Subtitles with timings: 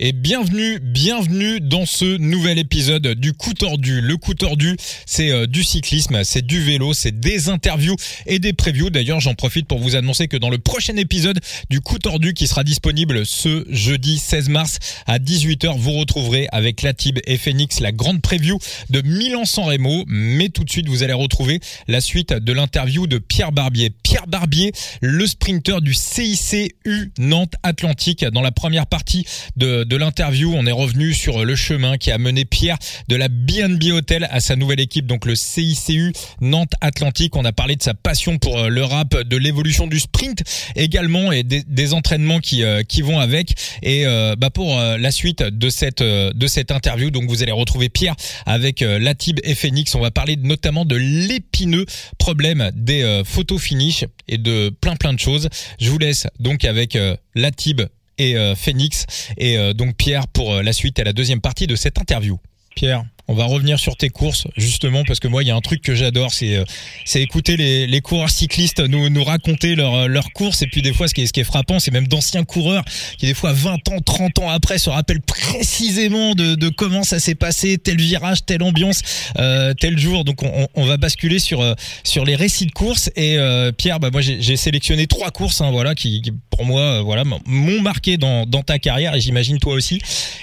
[0.00, 4.00] Et bienvenue, bienvenue dans ce nouvel épisode du coup tordu.
[4.00, 8.52] Le coup tordu, c'est euh, du cyclisme, c'est du vélo, c'est des interviews et des
[8.52, 8.90] previews.
[8.90, 12.46] D'ailleurs, j'en profite pour vous annoncer que dans le prochain épisode du coup tordu qui
[12.46, 17.90] sera disponible ce jeudi 16 mars à 18h, vous retrouverez avec Latib et Phoenix la
[17.90, 18.60] grande preview
[18.90, 20.04] de Milan-San Remo.
[20.06, 21.58] Mais tout de suite, vous allez retrouver
[21.88, 23.90] la suite de l'interview de Pierre Barbier.
[24.04, 24.70] Pierre Barbier,
[25.00, 29.24] le sprinter du CICU Nantes Atlantique dans la première partie
[29.56, 32.76] de de l'interview, on est revenu sur le chemin qui a mené Pierre
[33.08, 37.36] de la BNB Hotel à sa nouvelle équipe, donc le CICU Nantes Atlantique.
[37.36, 40.42] On a parlé de sa passion pour euh, le rap, de l'évolution du sprint
[40.76, 43.54] également et des, entraînements qui euh, qui vont avec.
[43.82, 47.88] Et euh, bah pour la suite de cette de cette interview, donc vous allez retrouver
[47.88, 49.94] Pierre avec Latib et Phoenix.
[49.94, 51.86] On va parler notamment de l'épineux
[52.18, 55.48] problème des photos finish et de plein plein de choses.
[55.80, 56.98] Je vous laisse donc avec
[57.34, 57.82] Latib
[58.18, 61.66] et euh, Phoenix et euh, donc Pierre pour euh, la suite et la deuxième partie
[61.66, 62.38] de cette interview.
[62.74, 63.04] Pierre.
[63.28, 65.82] On va revenir sur tes courses justement parce que moi il y a un truc
[65.82, 66.64] que j'adore c'est euh,
[67.04, 70.92] c'est écouter les, les coureurs cyclistes nous nous raconter leurs leurs courses et puis des
[70.92, 72.84] fois ce qui est ce qui est frappant c'est même d'anciens coureurs
[73.18, 77.20] qui des fois 20 ans 30 ans après se rappellent précisément de, de comment ça
[77.20, 79.02] s'est passé tel virage telle ambiance
[79.38, 80.24] euh, tel jour.
[80.24, 84.00] Donc on, on va basculer sur euh, sur les récits de courses et euh, Pierre
[84.00, 88.16] bah moi j'ai sélectionné trois courses hein, voilà qui, qui pour moi voilà m'ont marqué
[88.16, 89.14] dans dans ta carrière.
[89.14, 90.00] Et j'imagine toi aussi.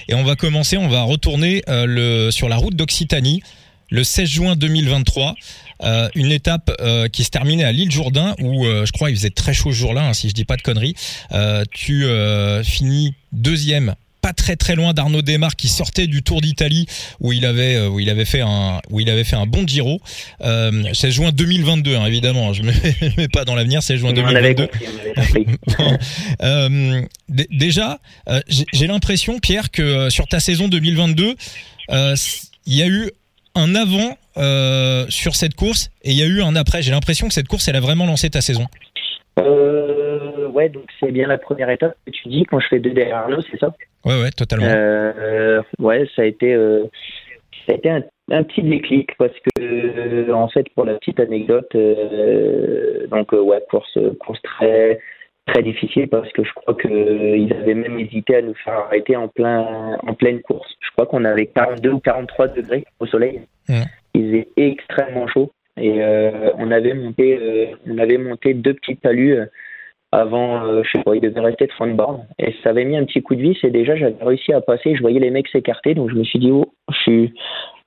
[0.08, 3.42] Et on va commencer on va retourner le sur la route d'Occitanie
[3.90, 5.36] le 16 juin 2023.
[5.84, 9.16] Euh, une étape euh, qui se terminait à l'île Jourdain où euh, je crois il
[9.17, 10.95] faisait très chaud ce jour-là, hein, si je dis pas de conneries.
[11.72, 12.06] tu
[12.64, 16.88] finis deuxième pas très très loin d'Arnaud Desmar qui sortait du Tour d'Italie
[17.20, 20.02] où il avait où il avait fait un où il avait fait un bon Giro.
[20.42, 22.72] Euh, 16 juin 2022 hein, évidemment, je me
[23.17, 24.67] mets pas dans l'avenir, 16 juin 2022.
[26.42, 28.00] euh, déjà,
[28.73, 31.36] j'ai l'impression Pierre que sur ta saison 2022
[32.66, 33.11] il y a eu
[33.55, 36.81] un avant euh, sur cette course et il y a eu un après.
[36.81, 38.65] J'ai l'impression que cette course, elle a vraiment lancé ta saison.
[39.39, 42.92] Euh, ouais, donc c'est bien la première étape que tu dis quand je fais deux
[42.92, 43.73] derrière Arnaud, c'est ça?
[44.05, 44.67] Ouais, ouais, totalement.
[44.67, 46.83] Euh, ouais, ça a été, euh,
[47.65, 51.75] ça a été un, un, petit déclic parce que, en fait, pour la petite anecdote,
[53.09, 54.99] donc ouais, course, course très,
[55.45, 59.28] très difficile parce que je crois qu'ils avaient même hésité à nous faire arrêter en
[59.28, 60.76] plein en pleine course.
[60.82, 63.42] Je crois qu'on avait 42 ou 43 degrés au soleil.
[64.14, 65.52] Il faisait extrêmement chaud.
[65.78, 69.45] Et euh, on avait monté euh, on avait monté deux petits talus euh,
[70.14, 72.26] avant euh, je sais pas il devait rester 30 bornes.
[72.39, 74.95] Et ça avait mis un petit coup de vis et déjà j'avais réussi à passer.
[74.95, 75.94] Je voyais les mecs s'écarter.
[75.94, 77.34] Donc je me suis dit oh je suis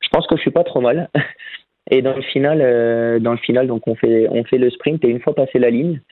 [0.01, 1.09] je pense que je suis pas trop mal.
[1.91, 2.59] Et dans le final
[3.23, 5.03] dans le final donc on fait on fait le sprint.
[5.05, 6.03] Et une fois passé la ligne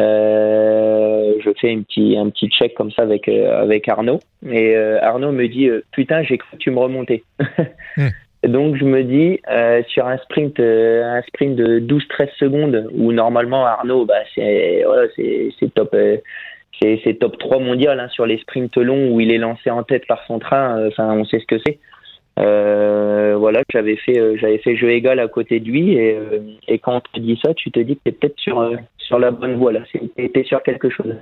[0.00, 4.20] euh, je fais un petit, un petit check comme ça avec, euh, avec Arnaud.
[4.50, 7.22] Et euh, Arnaud me dit Putain, j'ai cru que tu me remontais.
[7.96, 8.08] Hmm.
[8.50, 9.40] Donc je me dis
[9.88, 15.06] sur un sprint un sprint de 12-13 secondes où normalement Arnaud bah c'est voilà,
[15.74, 15.96] top
[16.82, 20.06] c'est top 3 mondial hein, sur les sprints longs où il est lancé en tête
[20.08, 21.78] par son train enfin on sait ce que c'est
[22.38, 26.40] euh, voilà, j'avais fait, euh, j'avais fait jeu égal à côté de lui et, euh,
[26.66, 28.76] et quand on te dit ça, tu te dis que t'es peut-être sur
[29.06, 29.80] sur la bonne voie là,
[30.16, 31.14] t'es sur quelque chose.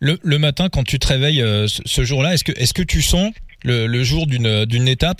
[0.00, 3.32] le, le matin, quand tu te réveilles ce jour-là, est-ce que est-ce que tu sens
[3.64, 5.18] le, le jour d'une d'une étape?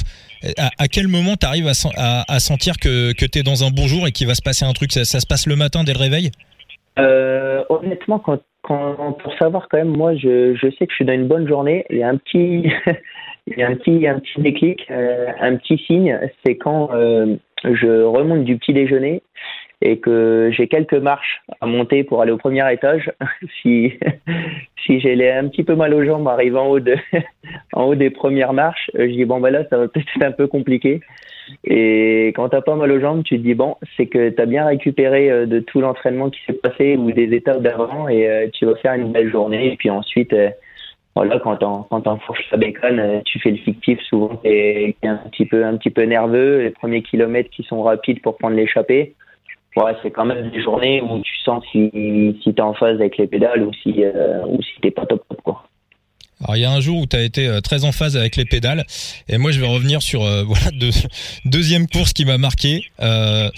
[0.59, 3.71] À, à, quel moment tu arrives à, à, à, sentir que que t'es dans un
[3.71, 4.93] bon jour et qu'il va se passer un truc?
[4.93, 6.31] Ça, ça, se passe le matin dès le réveil?
[7.69, 11.15] Honnêtement, quand, quand pour savoir quand même, moi, je je sais que je suis dans
[11.15, 11.85] une bonne journée.
[11.91, 12.71] Il y a un petit
[13.47, 17.37] il y a un petit, un petit déclic, euh, un petit signe, c'est quand euh,
[17.65, 19.23] je remonte du petit déjeuner
[19.83, 23.11] et que j'ai quelques marches à monter pour aller au premier étage.
[23.63, 23.93] si
[24.87, 26.81] si j'ai un petit peu mal aux jambes arrivant en haut
[27.75, 30.33] en haut des premières marches, je dis bon ben là ça va peut-être être un
[30.33, 31.01] peu compliqué.
[31.65, 34.47] Et quand t'as pas mal aux jambes, tu te dis bon c'est que tu as
[34.47, 38.65] bien récupéré euh, de tout l'entraînement qui s'est passé ou des étapes d'avant et tu
[38.67, 40.35] vas faire une belle journée et puis ensuite
[41.15, 45.45] voilà, quand quand on fourche la euh, tu fais le fictif, souvent t'es un petit
[45.45, 49.15] peu, un petit peu nerveux, les premiers kilomètres qui sont rapides pour prendre l'échappée.
[49.77, 51.91] Ouais, c'est quand même des journées où tu sens si,
[52.43, 55.41] si t'es en phase avec les pédales ou si, euh, ou t'es pas top, top,
[55.43, 55.65] quoi.
[56.43, 58.35] Alors il y a un jour où tu as été euh, très en phase avec
[58.35, 58.85] les pédales
[59.29, 60.91] et moi je vais revenir sur voilà deux,
[61.45, 62.85] deuxième course qui m'a marqué.
[63.01, 63.49] Euh,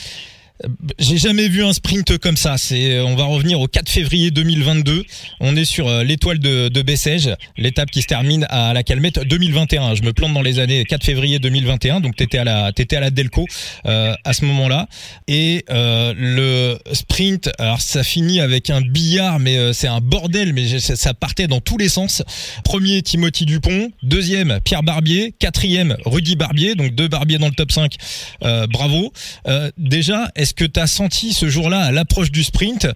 [1.01, 2.57] J'ai jamais vu un sprint comme ça.
[2.59, 5.05] C'est, on va revenir au 4 février 2022.
[5.41, 9.19] On est sur euh, l'étoile de, de Bessèges, l'étape qui se termine à la Calmette
[9.19, 9.97] 2021.
[9.97, 12.01] Je me plante dans les années 4 février 2021.
[12.01, 13.47] Donc t'étais à la, t'étais à la Delco
[13.87, 14.87] euh, à ce moment-là.
[15.27, 20.53] Et euh, le sprint, alors ça finit avec un billard, mais euh, c'est un bordel.
[20.53, 22.23] Mais ça partait dans tous les sens.
[22.63, 26.77] Premier Timothy Dupont, deuxième Pierre Barbier, quatrième Rudy Barbier.
[26.77, 27.97] Donc deux Barbier dans le top 5.
[28.71, 29.13] bravo.
[29.79, 32.87] déjà est-ce que tu as senti ce jour-là, à l'approche du sprint,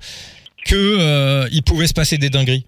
[0.65, 2.67] qu'il euh, pouvait se passer des dingueries?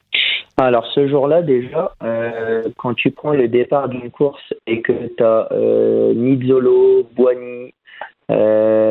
[0.57, 5.23] Alors ce jour-là déjà, euh, quand tu prends le départ d'une course et que tu
[5.25, 7.73] as euh, Nizzolo, Boigny,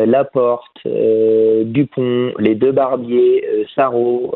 [0.05, 3.45] Laporte, Dupont, les deux barbiers,
[3.75, 4.35] Saro,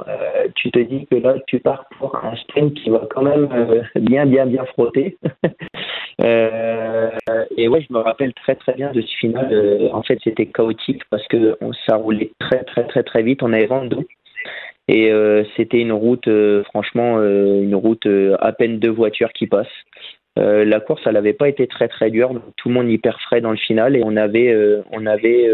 [0.55, 3.47] tu te dis que là tu pars pour un sprint qui va quand même
[3.95, 5.17] bien bien bien frotter.
[6.21, 7.09] Euh,
[7.57, 9.47] et ouais, je me rappelle très très bien de ce final.
[9.51, 11.57] Euh, en fait, c'était chaotique parce que
[11.87, 13.41] ça roulait très très très très vite.
[13.43, 14.05] On avait d'eau.
[14.87, 16.29] Et euh, c'était une route,
[16.65, 18.07] franchement, une route
[18.39, 19.67] à peine deux voitures qui passent.
[20.35, 23.51] La course, elle n'avait pas été très très dure, tout le monde hyper frais dans
[23.51, 23.95] le final.
[23.95, 24.55] Et on avait,
[24.91, 25.49] on avait,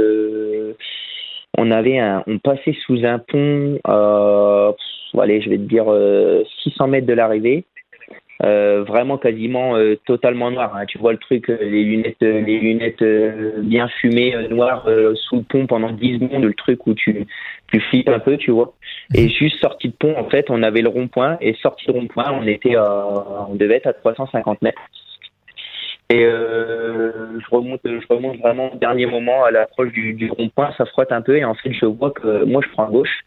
[1.57, 3.79] on avait un, on passait sous un pont,
[5.19, 5.85] allez, je vais te dire
[6.63, 7.65] 600 mètres de l'arrivée
[8.41, 10.73] euh, vraiment quasiment euh, totalement noir.
[10.73, 10.85] Hein.
[10.87, 13.03] Tu vois le truc, euh, les lunettes, les lunettes
[13.59, 17.25] bien fumées noires sous le pont pendant 10 secondes, le truc où tu
[17.67, 18.73] tu flippes un peu, tu vois.
[19.13, 19.29] Et mhm.
[19.29, 22.47] juste sorti de pont, en fait, on avait le rond-point et sorti de rond-point, on
[22.47, 24.81] était à, on devait être à 350 mètres.
[26.11, 30.85] Et je remonte, je remonte vraiment au dernier moment à l'approche du, du rond-point, ça
[30.85, 33.25] frotte un peu et en fait je vois que moi je prends à gauche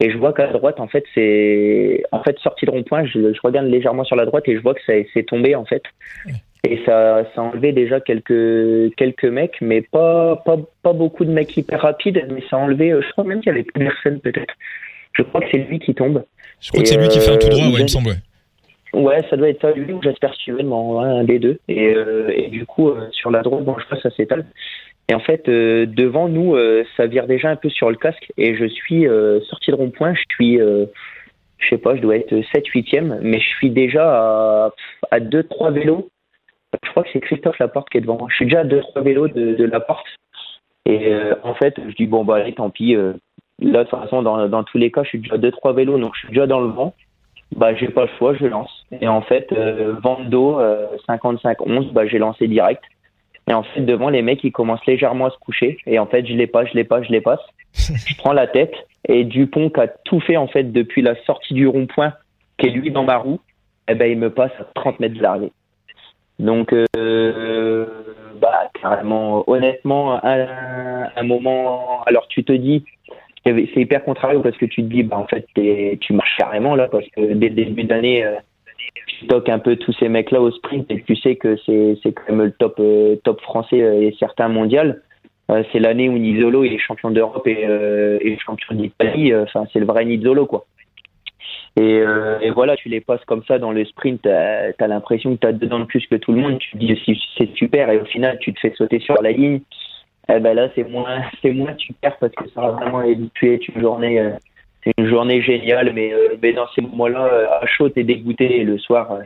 [0.00, 3.04] et je vois qu'à droite, en fait, c'est en fait sorti de rond-point.
[3.04, 5.66] Je, je, regarde légèrement sur la droite et je vois que ça c'est tombé en
[5.66, 5.82] fait.
[6.64, 11.30] Et ça, ça a enlevé déjà quelques quelques mecs, mais pas pas pas beaucoup de
[11.30, 12.26] mecs hyper rapides.
[12.30, 12.92] Mais ça a enlevé.
[12.92, 14.54] Euh, je crois même qu'il y avait personne peut-être.
[15.12, 16.24] Je crois que c'est lui qui tombe.
[16.60, 18.10] Je crois que c'est lui qui fait un tout droit, euh, ouais, il me semble.
[18.92, 21.58] Ouais, ça doit être ça, lui ou j'espère suivement un des deux.
[21.68, 24.46] Et, euh, et du coup, sur la droite, bon, je crois ça s'étale.
[25.10, 28.32] Et en fait, euh, devant nous, euh, ça vire déjà un peu sur le casque.
[28.36, 30.14] Et je suis euh, sorti de rond-point.
[30.14, 34.70] Je suis, je sais pas, je dois être 7 8e, mais je suis déjà à,
[35.10, 36.08] à 2-3 vélos.
[36.84, 38.28] Je crois que c'est Christophe Laporte qui est devant.
[38.28, 40.06] Je suis déjà à 2-3 vélos de, Laporte.
[40.86, 42.94] Et en fait, je dis, bon, bah allez, tant pis.
[42.94, 43.12] là,
[43.58, 46.14] de toute façon, dans, dans tous les cas, je suis déjà à 2-3 vélos, donc
[46.14, 46.94] je suis déjà dans le vent.
[47.56, 48.86] Bah, j'ai pas le choix, je lance.
[49.00, 49.52] Et en fait,
[50.28, 50.60] dos,
[51.08, 52.84] 55-11, bah, j'ai lancé direct.
[53.50, 55.78] Et en fait, devant, les mecs, ils commencent légèrement à se coucher.
[55.84, 57.40] Et en fait, je les passe, je les passe, je les passe.
[57.74, 58.72] je prends la tête.
[59.08, 62.12] Et Dupont, qui a tout fait, en fait, depuis la sortie du rond-point,
[62.58, 63.40] qui est lui dans ma roue,
[63.88, 65.52] eh ben, il me passe à 30 mètres de l'arrivée.
[66.38, 67.86] Donc, euh,
[68.40, 72.84] bah, carrément, honnêtement, un, un moment, alors tu te dis,
[73.44, 75.44] c'est hyper contrarié parce que tu te dis, bah, en fait,
[76.00, 78.36] tu marches carrément là, parce que dès le début d'année, euh,
[78.94, 82.12] tu toques un peu tous ces mecs-là au sprint et tu sais que c'est, c'est
[82.12, 85.02] quand même le top, euh, top français euh, et certain mondial.
[85.50, 87.62] Euh, c'est l'année où Nizzolo est champion d'Europe et,
[88.20, 89.34] et champion d'Italie.
[89.34, 90.64] Enfin, c'est le vrai Nizzolo, quoi.
[91.76, 92.02] Et,
[92.54, 95.52] voilà, tu les passes comme ça dans le sprint, tu as l'impression que tu as
[95.52, 96.58] dedans de plus que tout le monde.
[96.58, 99.60] Tu te dis c'est super et au final tu te fais sauter sur la ligne.
[100.32, 104.32] Eh ben là c'est moins moins super parce que ça va vraiment habitué une journée
[104.84, 108.60] c'est une journée géniale, mais, euh, mais dans ces moments-là, euh, à chaud, t'es dégoûté.
[108.60, 109.22] Et le soir, euh,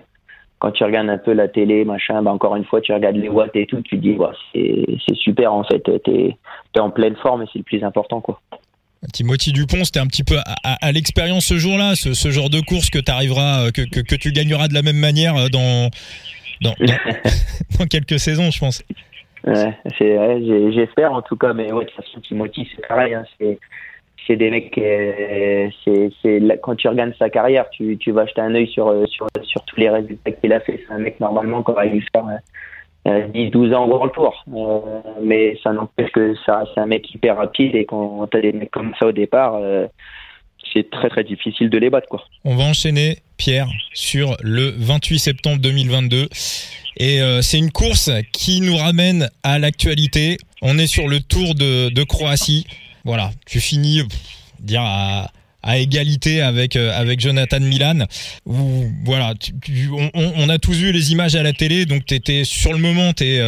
[0.58, 3.28] quand tu regardes un peu la télé, machin, bah encore une fois, tu regardes les
[3.28, 5.82] watts et tout, tu te dis, bah, c'est super en fait.
[6.04, 6.36] T'es
[6.74, 8.40] es en pleine forme et c'est le plus important, quoi.
[9.12, 12.88] Timothy Dupont, c'était un petit peu à, l'expérience ce jour-là, ce, ce, genre de course
[12.88, 15.90] que tu arriveras, que, que, que, tu gagneras de la même manière dans,
[16.62, 16.74] dans,
[17.78, 18.82] dans, quelques saisons, je pense.
[19.46, 19.76] Ouais,
[20.74, 23.12] j'espère en tout cas, mais ouais, de toute façon, Timothy, c'est pareil.
[23.12, 23.24] Hein,
[24.26, 28.54] c'est des mecs, euh, c'est quand tu regardes sa carrière, tu, tu vas jeter un
[28.54, 30.82] œil sur, euh, sur, sur tous les résultats qu'il a fait.
[30.86, 32.24] C'est un mec normalement qui aurait dû faire
[33.06, 34.44] 10-12 euh, ans au World Tour.
[35.22, 38.52] mais ça n'empêche que ça c'est un mec hyper rapide et quand tu as des
[38.52, 39.60] mecs comme ça au départ,
[40.72, 42.08] c'est très très difficile de les battre.
[42.08, 42.22] Quoi.
[42.44, 46.28] On va enchaîner, Pierre, sur le 28 septembre 2022.
[46.96, 50.38] Et c'est une course qui nous ramène à l'actualité.
[50.62, 52.66] On est sur le Tour de Croatie.
[53.04, 54.02] Voilà, tu finis
[54.60, 55.30] dire à,
[55.64, 58.06] à égalité avec avec Jonathan Milan.
[58.46, 59.34] Où, voilà,
[60.14, 63.40] on, a tous vu les images à la télé, donc t'étais sur le moment, t'es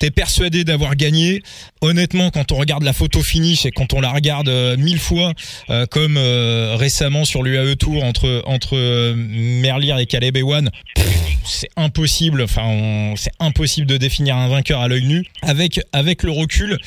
[0.00, 1.42] es persuadé d'avoir gagné.
[1.80, 5.32] Honnêtement, quand on regarde la photo finish et quand on la regarde mille fois,
[5.90, 8.76] comme récemment sur l'UAE Tour entre entre
[9.14, 10.70] Merlier et Caleb Ewan,
[11.44, 12.42] c'est impossible.
[12.42, 15.24] Enfin, c'est impossible de définir un vainqueur à l'œil nu.
[15.42, 16.78] Avec avec le recul,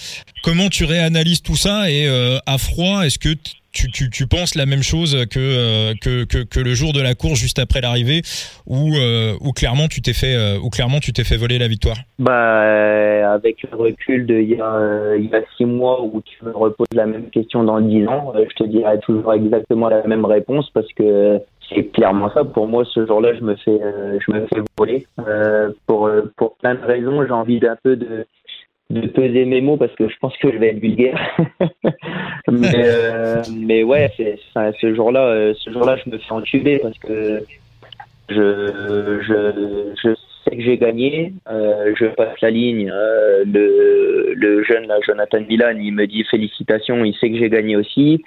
[0.44, 3.36] comment tu réanalyses tout ça et euh, à froid, est-ce que
[3.78, 7.14] tu, tu, tu, penses la même chose que, euh, que, que, le jour de la
[7.14, 8.22] course juste après l'arrivée
[8.66, 11.98] ou euh, ou clairement tu t'es fait ou clairement tu t'es fait voler la victoire?
[12.18, 16.44] Bah avec le recul de il y a il y a six mois où tu
[16.44, 20.26] me reposes la même question dans dix ans je te dirais toujours exactement la même
[20.26, 22.44] réponse parce que c'est clairement ça.
[22.44, 26.32] Pour moi, ce jour-là, je me fais, euh, je me fais voler euh, pour euh,
[26.38, 27.26] pour plein de raisons.
[27.26, 28.26] J'ai envie d'un peu de
[28.90, 31.20] de peser mes mots parce que je pense que je vais être vulgaire.
[32.52, 37.44] mais mais ouais, c'est ce jour-là, ce jour-là, je me fais entuber parce que
[38.30, 41.34] je je je sais que j'ai gagné.
[41.48, 42.88] je passe la ligne.
[42.88, 47.04] le le jeune là, Jonathan Milan, il me dit félicitations.
[47.04, 48.24] Il sait que j'ai gagné aussi.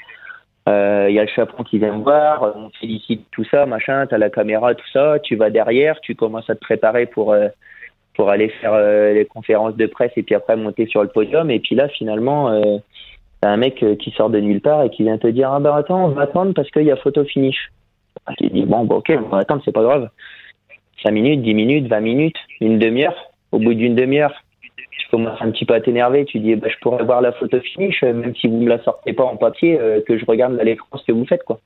[0.68, 4.06] Euh, il y a le chaperon qui vient me voir, on félicite tout ça, machin,
[4.06, 7.48] t'as la caméra, tout ça, tu vas derrière, tu commences à te préparer pour euh,
[8.20, 11.50] pour aller faire euh, les conférences de presse et puis après monter sur le podium
[11.50, 12.76] et puis là finalement euh,
[13.40, 15.74] t'as un mec qui sort de nulle part et qui vient te dire ah ben
[15.74, 17.70] attends on va attendre parce qu'il y a photo finish.
[18.36, 20.10] Tu dis bon bah, ok on va attendre c'est pas grave.
[21.02, 23.16] 5 minutes, 10 minutes, 20 minutes, une demi-heure.
[23.52, 24.34] Au bout d'une demi-heure,
[25.10, 26.24] commences un petit peu à t'énerver.
[26.24, 28.82] Tu dis, bah, je pourrais voir la photo finish, euh, même si vous me la
[28.82, 31.60] sortez pas en papier, euh, que je regarde à l'écran ce que vous faites, quoi.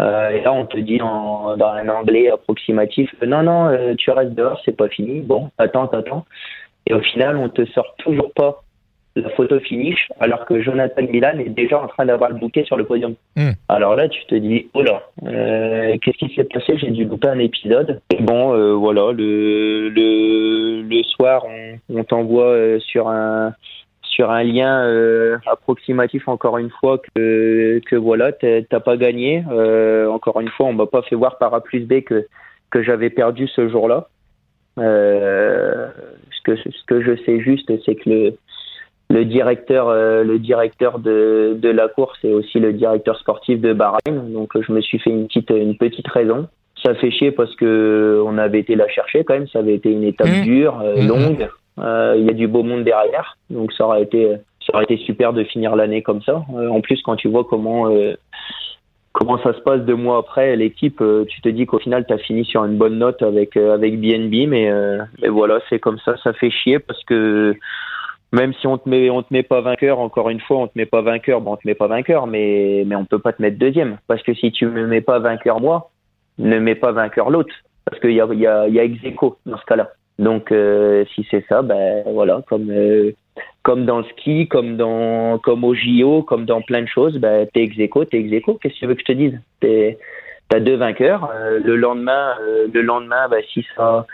[0.00, 4.34] Euh, et là, on te dit en, dans un anglais approximatif, non, non, tu restes
[4.34, 5.20] dehors, c'est pas fini.
[5.20, 6.24] Bon, attends, attends.
[6.86, 8.62] Et au final, on te sort toujours pas
[9.16, 12.76] la photo finish, alors que Jonathan Milan est déjà en train d'avoir le bouquet sur
[12.76, 13.14] le podium.
[13.36, 13.52] Hmm.
[13.68, 16.76] Alors là, tu te dis, oh là, euh, qu'est-ce qui s'est passé?
[16.78, 18.00] J'ai dû louper un épisode.
[18.20, 23.54] bon, euh, voilà, le, le, le soir, on, on t'envoie euh, sur un
[24.14, 30.08] sur un lien euh, approximatif encore une fois que que voilà t'as pas gagné euh,
[30.08, 32.26] encore une fois on m'a pas fait voir par A plus B que
[32.70, 34.08] que j'avais perdu ce jour-là
[34.78, 35.88] euh,
[36.30, 38.34] ce que ce que je sais juste c'est que le
[39.10, 44.32] le directeur, le directeur de, de la course et aussi le directeur sportif de Bahreïn.
[44.32, 46.48] Donc je me suis fait une petite, une petite raison.
[46.82, 49.46] Ça fait chier parce que on avait été la chercher quand même.
[49.48, 50.42] Ça avait été une étape mmh.
[50.42, 51.48] dure, euh, mmh.
[51.78, 54.96] Euh, il y a du beau monde derrière, donc ça aurait été, ça aurait été
[54.98, 56.44] super de finir l'année comme ça.
[56.48, 57.88] en plus, quand tu vois comment
[59.12, 62.18] comment ça se passe deux mois après l'équipe, tu te dis qu'au final tu as
[62.18, 64.70] fini sur une bonne note avec avec BNB, mais,
[65.28, 66.16] voilà, c'est comme ça.
[66.22, 67.56] Ça fait chier parce que
[68.34, 70.72] même si on te met on te met pas vainqueur encore une fois on te
[70.74, 73.40] met pas vainqueur bon on te met pas vainqueur mais mais on peut pas te
[73.40, 73.98] mettre deuxième.
[74.08, 75.90] Parce que si tu me mets pas vainqueur moi
[76.38, 77.54] ne mets pas vainqueur l'autre.
[77.84, 79.16] Parce qu'il y a il y a y
[79.46, 83.12] dans ce cas-là donc euh, si c'est ça ben voilà comme euh,
[83.62, 87.46] comme dans le ski comme dans comme au JO comme dans plein de choses ben
[87.52, 88.54] t'es ex aequo t'es ex aequo.
[88.54, 89.40] Qu'est-ce que tu veux que je te dise?
[90.48, 92.34] T'as deux vainqueurs euh, le lendemain
[92.72, 94.06] le lendemain ben si ça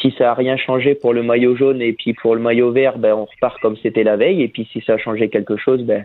[0.00, 2.98] si ça a rien changé pour le maillot jaune et puis pour le maillot vert,
[2.98, 4.42] ben on repart comme c'était la veille.
[4.42, 6.04] Et puis si ça a changé quelque chose, ben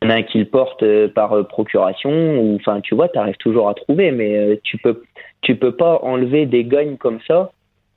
[0.00, 2.94] il y en a un qui le porte euh, par euh, procuration ou enfin tu
[2.94, 5.02] vois, tu arrives toujours à trouver, mais euh, tu peux
[5.42, 7.50] tu peux pas enlever des gagnes comme ça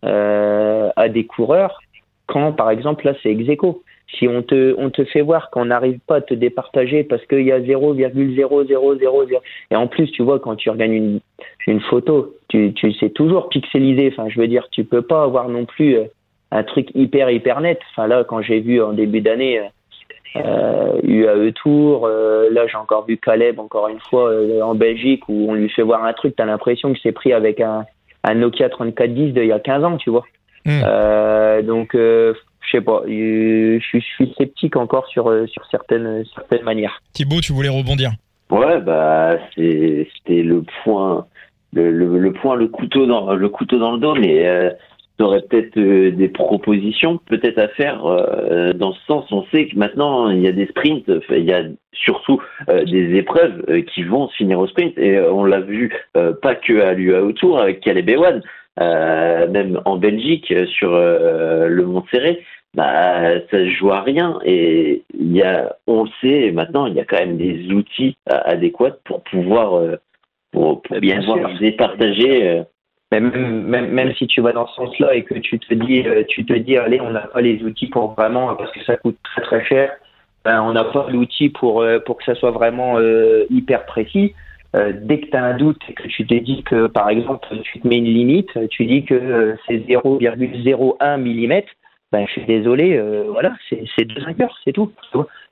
[0.03, 1.79] euh, à des coureurs
[2.27, 3.43] quand par exemple là c'est ex
[4.15, 7.41] si on te, on te fait voir qu'on n'arrive pas à te départager parce qu'il
[7.41, 9.39] y a 0,0000
[9.71, 11.19] et en plus tu vois quand tu regagnes une,
[11.67, 14.11] une photo tu, tu sais toujours pixeliser.
[14.11, 16.05] Enfin je veux dire tu peux pas avoir non plus euh,
[16.51, 17.79] un truc hyper hyper net.
[17.91, 19.61] Enfin là quand j'ai vu en début d'année
[20.35, 25.27] euh, UAE Tour euh, là j'ai encore vu Caleb encore une fois euh, en Belgique
[25.29, 26.35] où on lui fait voir un truc.
[26.35, 27.85] T'as l'impression que c'est pris avec un,
[28.23, 30.23] un Nokia 3410 d'il y a 15 ans tu vois
[30.65, 30.81] hmm.
[30.85, 31.95] euh, donc
[32.73, 37.01] je sais pas, je, suis sceptique encore sur, euh, sur certaines, certaines manières.
[37.13, 38.11] Thibaut, tu voulais rebondir
[38.49, 41.25] Ouais, bah c'était le point,
[41.73, 44.69] le, le, point, le couteau dans le couteau dans le dos, mais euh,
[45.17, 49.31] tu aurais peut-être euh, des propositions peut-être à faire euh, dans ce sens.
[49.31, 53.83] On sait que maintenant il y a des sprints, il y a surtout des épreuves
[53.93, 55.91] qui vont se finir au sprint et on l'a vu
[56.41, 58.41] pas que à l'UA Tour avec Caleb Ewan.
[58.81, 62.43] Euh, même en Belgique sur euh, le Mont Serré,
[62.73, 66.95] bah ça se joue à rien et il y a, on le sait maintenant, il
[66.95, 69.97] y a quand même des outils adéquats pour pouvoir euh,
[70.51, 72.63] pour, bien, voir départager.
[73.13, 76.45] Même, même, même, si tu vas dans ce sens-là et que tu te dis, tu
[76.45, 79.41] te dis, allez, on n'a pas les outils pour vraiment, parce que ça coûte très
[79.43, 79.91] très cher,
[80.43, 82.99] ben, on n'a pas l'outil pour, pour que ça soit vraiment
[83.51, 84.33] hyper précis.
[84.73, 87.79] dès que tu as un doute et que tu te dis que, par exemple, tu
[87.79, 91.61] te mets une limite, tu dis que c'est 0,01 mm,
[92.11, 94.91] ben, je suis désolé, voilà, c'est deux vainqueurs, c'est tout.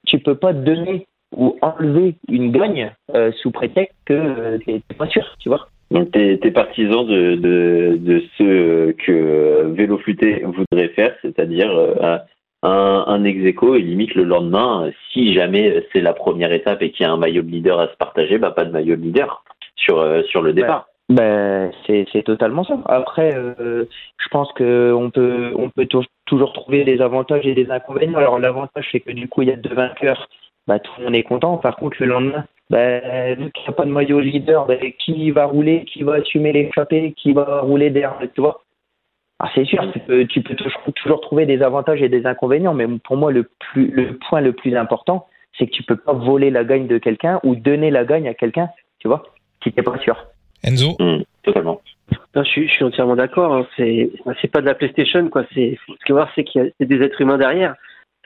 [0.08, 1.06] Tu peux pas donner
[1.38, 2.91] ou enlever une gagne
[3.38, 5.68] sous prétexte que tu n'es pas sûr, tu vois.
[5.92, 11.70] Donc, tu es, partisan de, ce que Vélo Futé voudrait faire, c'est-à-dire
[12.64, 17.06] un, un ex et limite le lendemain, si jamais c'est la première étape et qu'il
[17.06, 19.44] y a un maillot de leader à se partager, bah pas de maillot de leader
[19.76, 20.88] sur, euh, sur le départ.
[21.10, 22.78] Ben, c'est, c'est totalement ça.
[22.86, 23.86] Après, euh,
[24.18, 25.88] je pense qu'on peut, on peut
[26.26, 28.18] toujours trouver des avantages et des inconvénients.
[28.18, 30.30] Alors, l'avantage, c'est que du coup, il y a deux vainqueurs,
[30.68, 31.58] bah, tout le monde est content.
[31.58, 35.30] Par contre, le lendemain, bah, vu qu'il n'y a pas de maillot leader, bah, qui
[35.32, 38.63] va rouler, qui va assumer l'échappée, qui va rouler derrière, tu vois
[39.44, 42.86] ah, c'est sûr, tu peux, tu peux toujours, trouver des avantages et des inconvénients, mais
[43.04, 45.25] pour moi, le, plus, le point le plus important,
[45.58, 48.36] c'est que tu peux pas voler la gagne de quelqu'un ou donner la gagne à
[48.36, 49.24] quelqu'un, tu vois,
[49.63, 50.28] si t'es pas sûr.
[50.63, 51.82] Enzo mmh, Totalement.
[52.36, 53.51] je, suis, je suis entièrement d'accord.
[53.56, 53.66] Hein.
[53.78, 55.44] C'est, c'est pas de la PlayStation, quoi.
[55.56, 57.74] C'est, ce qu'il voir, c'est qu'il y a des êtres humains derrière.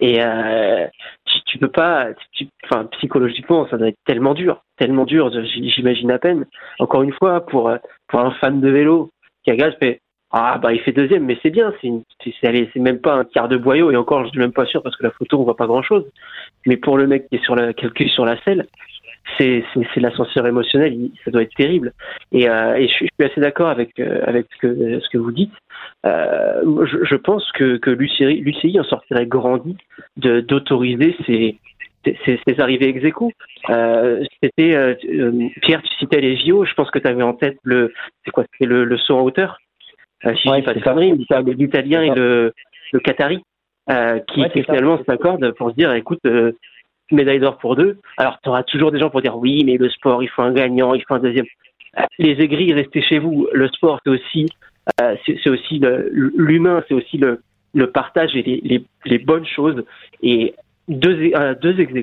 [0.02, 0.88] Et euh,
[1.26, 2.10] tu, tu, peux pas,
[2.66, 5.32] enfin psychologiquement, ça doit être tellement dur, tellement dur.
[5.46, 6.46] J'imagine à peine.
[6.80, 7.72] Encore une fois, pour
[8.08, 9.12] pour un fan de vélo
[9.44, 10.02] qui regarde, fait
[10.38, 13.90] ah bah il fait deuxième, mais c'est bien, c'est même pas un quart de boyau
[13.92, 15.82] et encore je suis même pas sûr parce que la photo on voit pas grand
[15.82, 16.04] chose.
[16.66, 18.68] Mais pour le mec qui est sur la calcul sur la selle,
[19.38, 19.64] c'est
[19.98, 21.94] l'ascenseur émotionnel, ça doit être terrible.
[22.32, 25.32] Et, euh, et je, suis assez d'accord avec euh, avec ce que ce que vous
[25.32, 25.54] dites.
[26.06, 29.78] Euh, je, je, pense que que l'UCI en sortirait grandi
[30.18, 31.58] d'autoriser ces
[32.26, 33.04] ces, arrivées ex.
[33.70, 34.94] Euh, c'était euh,
[35.62, 36.66] Pierre, tu citais les JO.
[36.66, 39.22] Je pense que tu avais en tête le c'est quoi C'est le, le saut en
[39.22, 39.58] hauteur.
[40.26, 41.14] Euh, si ouais, pas de conneries,
[41.58, 42.54] l'Italien et le,
[42.94, 43.44] le Qatari,
[43.90, 46.22] euh, qui, finalement s'accordent pour se dire, écoute,
[47.12, 47.98] médaille d'or pour deux.
[48.18, 50.54] Alors, tu auras toujours des gens pour dire, oui, mais le sport, il faut un
[50.54, 51.46] gagnant, il faut un deuxième.
[52.20, 53.48] Les aigris, restez chez vous.
[53.54, 54.48] Le sport, c'est aussi,
[55.26, 55.82] c'est aussi
[56.12, 57.42] l'humain, c'est aussi le,
[57.92, 59.84] partage et les, bonnes choses.
[60.22, 60.54] Et
[60.88, 61.32] deux,
[61.62, 61.94] deux ex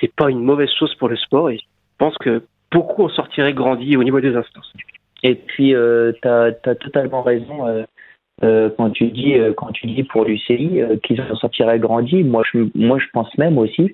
[0.00, 1.50] c'est pas une mauvaise chose pour le sport.
[1.50, 1.64] Et je
[1.98, 4.72] pense que beaucoup en sortiraient grandis au niveau des instances.
[5.22, 7.84] Et puis, euh, tu as, totalement raison euh,
[8.42, 12.22] euh, quand, tu dis, quand tu dis pour l'UCI qu'ils en sortiraient grandis.
[12.22, 12.42] Moi
[12.74, 13.92] moi, je pense même aussi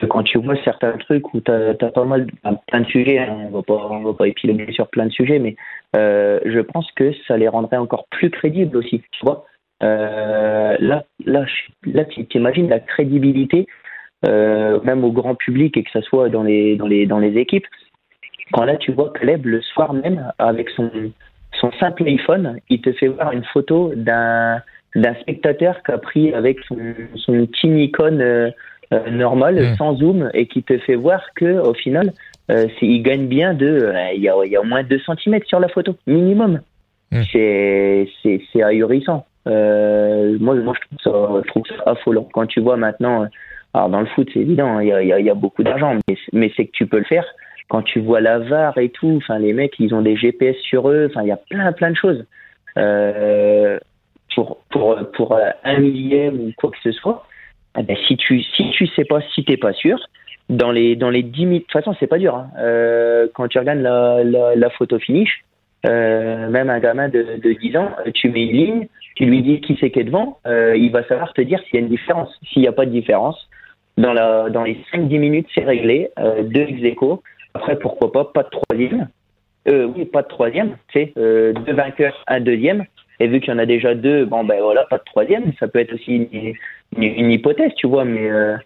[0.00, 2.26] que quand tu vois certains trucs où tu as, pas mal,
[2.68, 5.38] plein de sujets, hein, on va pas, on va pas épiloguer sur plein de sujets,
[5.38, 5.56] mais
[5.94, 9.02] je pense que ça les rendrait encore plus crédibles aussi.
[9.12, 9.44] Tu vois
[9.80, 11.44] là, là,
[11.84, 13.66] là, tu imagines la crédibilité,
[14.24, 17.66] même au grand public et que ça soit dans les, dans les, dans les équipes.
[18.52, 20.90] Quand là, tu vois Caleb le soir même, avec son,
[21.60, 24.62] son simple iPhone, il te fait voir une photo d'un
[24.96, 26.76] d'un spectateur qui a pris avec son,
[27.14, 28.50] son petit Nikon euh, euh,
[29.10, 29.76] normal, mmh.
[29.76, 32.12] sans zoom, et qui te fait voir que au final,
[32.50, 35.40] euh, il gagne bien de, euh, il y, a, y a au moins 2 cm
[35.46, 36.60] sur la photo, minimum.
[37.12, 37.22] Mmh.
[37.32, 39.26] C'est c'est ahurissant.
[39.46, 42.28] moi, moi, je trouve ça, je trouve ça affolant.
[42.32, 43.26] Quand tu vois maintenant,
[43.74, 45.96] alors dans le foot, c'est évident, il y a, y, a, y a beaucoup d'argent,
[46.08, 47.24] mais, mais c'est que tu peux le faire
[47.70, 50.90] quand tu vois la VAR et tout, enfin les mecs ils ont des GPS sur
[50.90, 52.26] eux, enfin il y a plein plein de choses.
[52.76, 53.78] Euh,
[54.34, 57.24] pour pour pour un millième ou quoi que ce soit,
[57.78, 59.98] eh ben, si tu si tu sais pas si t'es pas sûr,
[60.48, 62.34] dans les dans les 10 minutes, de toute façon c'est pas dur.
[62.34, 62.50] Hein.
[62.58, 65.44] Euh, quand tu regardes la, photo finish,
[65.86, 69.60] euh, même un gamin de, de 10 ans, tu mets une ligne, tu lui dis
[69.60, 71.88] qui c'est qui est devant, euh, il va savoir te dire s'il y a une
[71.88, 72.30] différence.
[72.52, 73.48] S'il n'y a pas de différence,
[73.96, 76.98] dans la dans les 5-10 minutes c'est réglé, euh, deux ex
[77.54, 79.08] après, pourquoi pas, pas de troisième.
[79.68, 82.84] Euh, oui, pas de troisième, c'est euh, deux vainqueurs, un deuxième.
[83.20, 85.52] Et vu qu'il y en a déjà deux, bon ben voilà, pas de troisième.
[85.60, 86.28] Ça peut être aussi
[86.96, 88.56] une, hypothèse, tu vois, mais euh,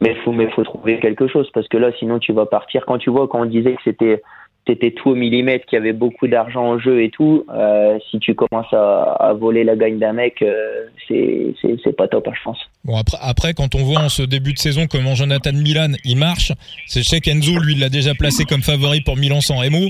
[0.00, 2.86] mais faut mais faut trouver quelque chose parce que là, sinon tu vas partir.
[2.86, 4.22] Quand tu vois, quand on disait que c'était
[4.68, 8.18] c'était tout au millimètre, qu'il y avait beaucoup d'argent en jeu et tout, euh, si
[8.18, 12.58] tu commences à, voler la gagne d'un mec, euh, c'est pas top, hein, je pense.
[12.84, 16.16] Bon après après quand on voit en ce début de saison comment Jonathan Milan il
[16.16, 16.52] marche,
[16.86, 19.88] c'est je sais qu'Enzo lui l'a déjà placé comme favori pour Milan sans Remo.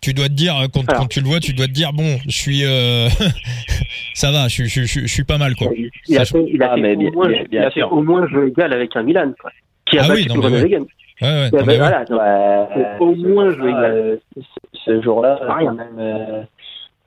[0.00, 2.36] Tu dois te dire quand, quand, tu le vois, tu dois te dire bon, je
[2.36, 3.08] suis euh,
[4.14, 5.68] ça va, je, je, je, je, suis pas mal quoi.
[6.06, 8.72] Il, a fait, il a fait, au, moins, il a fait au moins jeu égal
[8.72, 9.50] avec un Milan quoi.
[9.86, 10.78] Qui a ah oui, non, mais
[11.22, 12.04] Ouais, ouais, voilà,
[13.00, 14.16] au moins euh,
[14.84, 16.42] ce jour-là, quand même euh,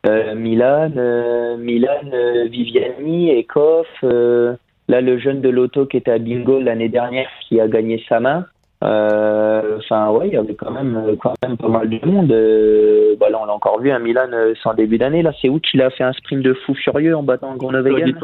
[0.07, 6.17] euh, Milan, euh, Milan, euh, Viviani, Ekoff, là le jeune de l'auto qui était à
[6.17, 8.47] Bingo l'année dernière qui a gagné sa main.
[8.81, 13.17] Enfin ouais, il y avait quand même quand même pas mal de monde.
[13.19, 14.29] Bah, là on l'a encore vu un Milan
[14.63, 15.21] sans début d'année.
[15.21, 18.15] Là c'est où qu'il a fait un sprint de fou furieux en battant Groenewegen.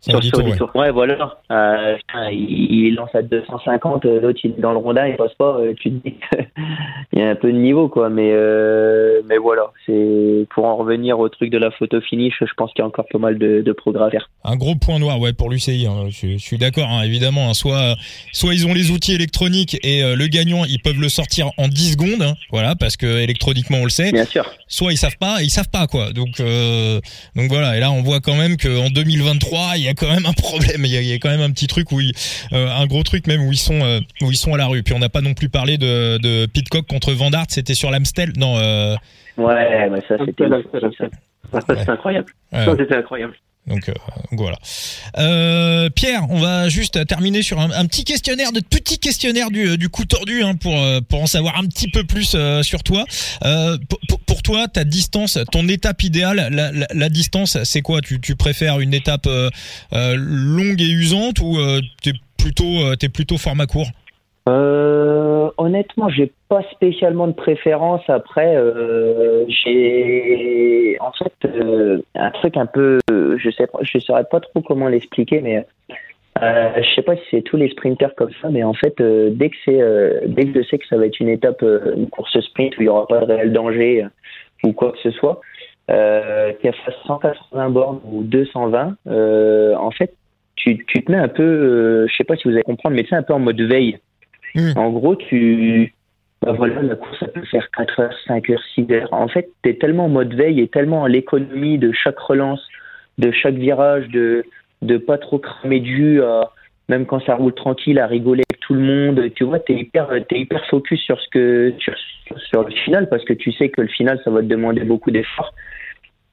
[0.00, 0.90] Sur ouais.
[0.90, 1.38] voilà.
[1.50, 1.96] Euh,
[2.32, 5.58] il, lance à 250, euh, l'autre il est dans le rondin, il passe pas.
[5.58, 8.08] Euh, tu te dis qu'il y a un peu de niveau, quoi.
[8.08, 8.30] Mais
[9.28, 12.80] mais voilà, c'est pour en revenir au truc de la photo finish, je pense qu'il
[12.80, 14.30] y a encore pas mal de, de progrès à faire.
[14.44, 15.86] Un gros point noir, ouais, pour l'UCI.
[15.86, 16.08] Hein.
[16.08, 17.50] Je, suis d'accord, hein, évidemment.
[17.50, 17.54] Hein.
[17.54, 17.96] Soit
[18.32, 21.92] soit ils ont les outils électroniques et le gagnant, ils peuvent le sortir en 10
[21.92, 24.12] secondes, voilà, parce que électroniquement on le sait.
[24.12, 24.50] Bien sûr.
[24.66, 26.12] Soit ils savent pas, ils savent pas quoi.
[26.12, 26.40] Donc
[27.36, 27.76] donc voilà.
[27.76, 30.84] Et là, on voit quand même qu'en 2023, il y a quand même un problème.
[30.84, 33.52] Il y a, quand même un petit truc où euh, un gros truc même où
[33.52, 34.82] ils sont euh, où ils sont à la rue.
[34.82, 38.32] Puis on n'a pas non plus parlé de, de Pitcock contre Van C'était sur l'Amstel.
[38.36, 38.58] Non.
[38.58, 38.96] Euh...
[39.36, 40.44] Ouais, mais ça c'était.
[41.90, 42.26] incroyable.
[42.52, 43.34] Ça c'était incroyable.
[43.66, 43.92] Donc, euh,
[44.32, 44.56] voilà.
[45.18, 49.88] Euh, Pierre, on va juste terminer sur un, petit questionnaire, de petit questionnaire du, du
[49.90, 50.74] coup tordu hein, pour
[51.08, 53.04] pour en savoir un petit peu plus sur toi.
[53.88, 56.48] Pour, toi, ta distance, ton étape idéale,
[56.92, 58.00] la, distance, c'est quoi?
[58.00, 59.28] Tu, préfères une étape
[59.92, 61.58] longue et usante ou
[62.02, 63.88] t'es plutôt t'es plutôt format court?
[64.48, 68.02] Euh, honnêtement, j'ai pas spécialement de préférence.
[68.08, 74.40] Après, euh, j'ai en fait euh, un truc un peu, je sais, je saurais pas
[74.40, 75.66] trop comment l'expliquer, mais
[76.42, 79.30] euh, je sais pas si c'est tous les sprinters comme ça, mais en fait, euh,
[79.32, 82.08] dès que c'est, euh, dès que je sais que ça va être une étape, une
[82.08, 84.06] course sprint où il y aura pas de réel danger
[84.64, 85.40] ou quoi que ce soit,
[85.90, 88.96] euh, qu'il fasse 180 bornes ou 220,
[89.76, 90.14] en fait,
[90.56, 93.16] tu, tu te mets un peu, je sais pas si vous allez comprendre, mais c'est
[93.16, 93.98] un peu en mode veille.
[94.54, 94.72] Hmm.
[94.76, 95.94] En gros, tu,
[96.42, 99.12] bah voilà, la course, ça peut faire 4 heures, 5 heures, 6 heures.
[99.12, 102.66] En fait, tu es tellement en mode veille et tellement à l'économie de chaque relance,
[103.18, 104.44] de chaque virage, de,
[104.82, 106.20] de pas trop cramer de jus,
[106.88, 109.32] même quand ça roule tranquille, à rigoler avec tout le monde.
[109.34, 111.74] Tu vois, tu es hyper, es hyper focus sur, ce que,
[112.50, 115.10] sur, le final parce que tu sais que le final, ça va te demander beaucoup
[115.10, 115.52] d'efforts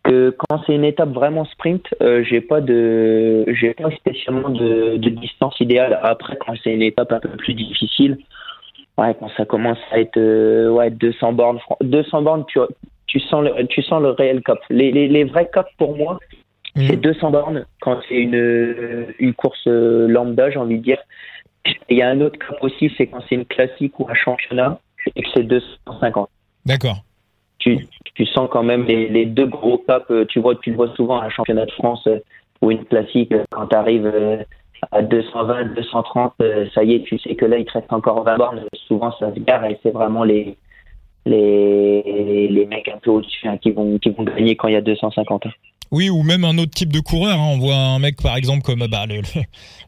[0.10, 5.60] quand c'est une étape vraiment sprint, euh, j'ai pas de, j'ai pas spécialement de, distance
[5.60, 6.00] idéale.
[6.04, 8.18] Après, quand c'est une étape un peu plus difficile,
[8.98, 12.60] ouais, quand ça commence à être, euh, ouais, 200 bornes, 200 bornes, tu,
[13.08, 14.60] tu sens le, tu sens le réel cap.
[14.70, 16.20] Les, les, les vrais caps pour moi,
[16.86, 21.00] c'est 200 bornes quand c'est une, une course euh, lambda, j'ai envie de dire.
[21.90, 24.80] Il y a un autre cap aussi, c'est quand c'est une classique ou un championnat
[25.16, 26.30] et que c'est 250.
[26.66, 27.04] D'accord
[27.60, 30.06] tu, tu sens quand même les, les, deux gros caps.
[30.12, 32.20] Euh, tu vois, tu le vois souvent à un championnat de France euh,
[32.62, 34.12] ou une classique quand tu arrives
[34.92, 36.34] à 220, 230,
[36.74, 38.64] ça y est, tu sais que là il te reste encore 20 bornes.
[38.88, 40.58] Souvent ça se gare et c'est vraiment les
[41.26, 44.78] les, les mecs un peu au-dessus hein, qui vont qui vont gagner quand il y
[44.78, 45.48] a 250.
[45.92, 47.40] Oui, ou même un autre type de coureur.
[47.40, 47.50] Hein.
[47.54, 49.22] On voit un mec, par exemple, comme bah, le,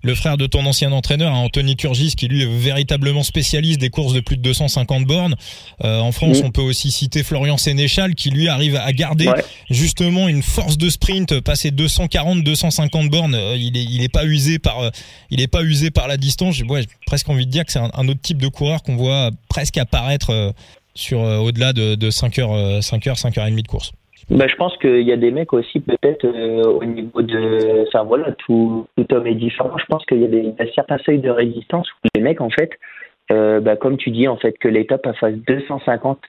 [0.03, 3.89] le, frère de ton ancien entraîneur, hein, Anthony Turgis, qui lui est véritablement spécialiste des
[3.89, 5.35] courses de plus de 250 bornes.
[5.83, 9.29] Euh, en France, on peut aussi citer Florian Sénéchal, qui lui arrive à garder
[9.69, 13.35] justement une force de sprint, passer 240, 250 bornes.
[13.35, 14.89] Euh, il est, il est pas usé par, euh,
[15.29, 16.55] il est pas usé par la distance.
[16.55, 19.31] J'ai ouais, presque envie de dire que c'est un, autre type de coureur qu'on voit
[19.49, 20.53] presque apparaître
[20.95, 23.91] sur au-delà de, de 5 heures, 5 heures, 5 heures et demie de course.
[24.29, 27.87] Bah, je pense qu'il y a des mecs aussi, peut-être, euh, au niveau de.
[27.87, 29.75] Enfin, voilà, tout, tout homme est différent.
[29.77, 32.71] Je pense qu'il y, a des, certains seuils de résistance où les mecs, en fait,
[33.29, 36.19] bah, comme tu dis, en fait, que l'étape fasse 250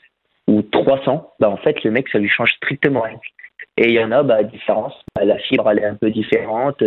[0.49, 3.21] ou 300, bah, en fait, le mec, ça lui change strictement rien.
[3.77, 4.95] Et il y en a, bah, différence.
[5.23, 6.83] La fibre, elle est un peu différente.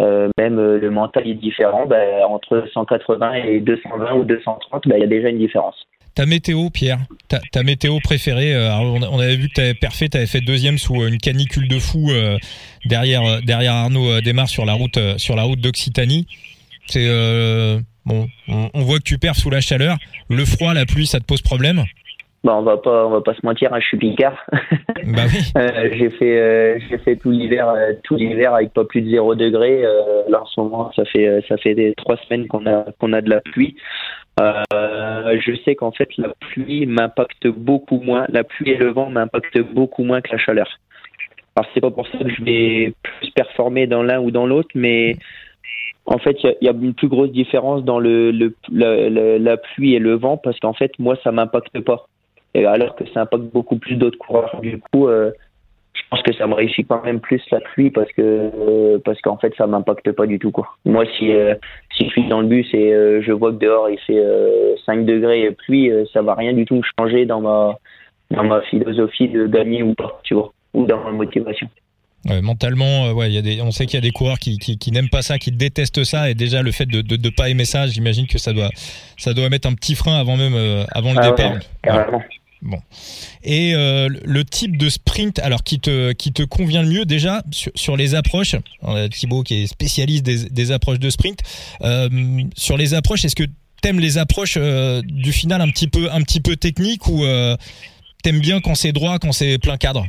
[0.00, 1.88] Euh, même le mental est différent.
[2.28, 5.86] Entre 180 et 220 ou 230, bah, il y a déjà une différence.
[6.14, 8.54] Ta météo, Pierre, ta, météo préférée.
[8.54, 11.18] Euh, on, avait vu que tu avais parfait, tu avais fait deuxième sous euh, une
[11.18, 12.38] canicule de fou euh,
[12.84, 16.28] derrière derrière Arnaud démarre sur la route sur la route d'Occitanie.
[16.86, 17.08] C'est
[18.06, 19.96] bon, on, voit que tu perds sous la chaleur,
[20.28, 21.82] le froid, la pluie, ça te pose problème?
[22.44, 24.36] Bah on va pas on va pas se mentir, hein, je suis picard.
[25.06, 25.52] bah oui.
[25.98, 27.74] j'ai fait j'ai fait tout l'hiver
[28.04, 29.82] tout l'hiver avec pas plus de 0 degré.
[30.28, 33.20] là en ce moment ça fait ça fait des trois semaines qu'on a qu'on a
[33.20, 33.74] de la pluie.
[34.40, 39.08] Euh, je sais qu'en fait la pluie m'impacte beaucoup moins, la pluie et le vent
[39.08, 40.68] m'impactent beaucoup moins que la chaleur.
[41.56, 44.70] Alors c'est pas pour ça que je vais plus performer dans l'un ou dans l'autre,
[44.74, 45.16] mais
[46.06, 48.32] en fait il y, a une plus grosse différence dans le,
[48.72, 52.08] la, pluie et le vent parce qu'en fait moi ça m'impacte pas,
[52.56, 54.60] alors que ça impacte beaucoup plus d'autres coureurs.
[54.60, 55.30] Du coup, euh,
[56.14, 59.52] pense que ça me réussit quand même plus la pluie parce que parce qu'en fait
[59.56, 60.68] ça m'impacte pas du tout quoi.
[60.84, 61.54] Moi si euh,
[61.96, 64.22] si je suis dans le bus et euh, je vois que dehors il fait
[64.86, 67.74] 5 euh, degrés et pluie, ça va rien du tout changer dans ma
[68.30, 71.68] dans ma philosophie de gagner ou pas, tu vois, ou dans ma motivation.
[72.42, 74.90] mentalement, ouais, y a des, on sait qu'il y a des coureurs qui, qui, qui
[74.92, 77.66] n'aiment pas ça, qui détestent ça, et déjà le fait de de, de pas aimer
[77.66, 78.70] ça, j'imagine que ça doit
[79.18, 80.54] ça doit mettre un petit frein avant même
[80.92, 81.58] avant le ah départ.
[81.82, 82.22] carrément.
[82.62, 82.78] Bon.
[83.42, 87.42] Et euh, le type de sprint, alors qui te qui te convient le mieux déjà
[87.52, 88.56] sur, les approches.
[89.10, 91.40] Thibaut qui est spécialiste des, des approches de sprint.
[91.82, 92.08] Euh,
[92.56, 93.44] sur les approches, est-ce que
[93.82, 97.24] t'aimes les approches euh, du final un petit peu un petit peu technique ou
[98.22, 100.06] t'aimes bien quand c'est droit, quand c'est plein cadre?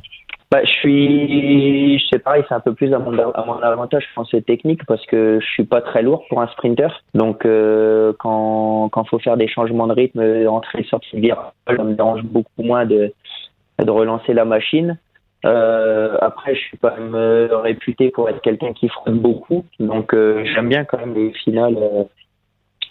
[0.51, 4.13] Bah, je suis, c'est pareil, c'est un peu plus à mon, à mon avantage, je
[4.13, 6.89] pense, technique parce que je suis pas très lourd pour un sprinter.
[7.13, 11.93] Donc, euh, quand quand faut faire des changements de rythme, entrer, sortir, virage, ça me
[11.93, 13.11] dérange beaucoup moins de
[13.83, 14.97] de relancer la machine.
[15.45, 20.13] Euh, après, je suis quand même euh, réputé pour être quelqu'un qui frotte beaucoup, donc
[20.13, 22.03] euh, j'aime bien quand même les finales euh,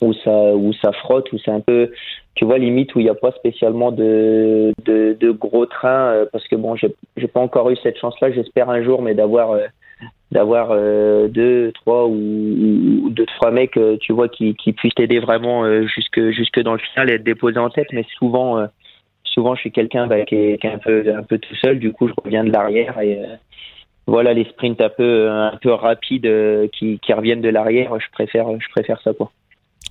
[0.01, 1.91] où ça où ça frotte, où c'est un peu,
[2.35, 4.73] tu vois, limite où il n'y a pas spécialement de,
[5.33, 8.33] gros trains, euh, parce que bon, j'ai j'ai pas encore eu cette chance-là.
[8.33, 9.67] J'espère un jour, mais d'avoir euh,
[10.33, 16.31] d'avoir euh, deux, trois ou, deux, trois mecs, tu vois, qui, puissent t'aider vraiment jusque
[16.31, 17.89] jusque dans le final et être déposé en tête.
[17.93, 18.67] Mais souvent,
[19.23, 21.79] souvent, je suis quelqu'un bah, qui, est, qui est un peu un peu tout seul.
[21.79, 23.21] Du coup, je reviens de l'arrière et
[24.07, 27.99] voilà les sprints un peu un peu rapides qui, qui reviennent de l'arrière.
[28.01, 29.31] Je préfère je préfère ça quoi.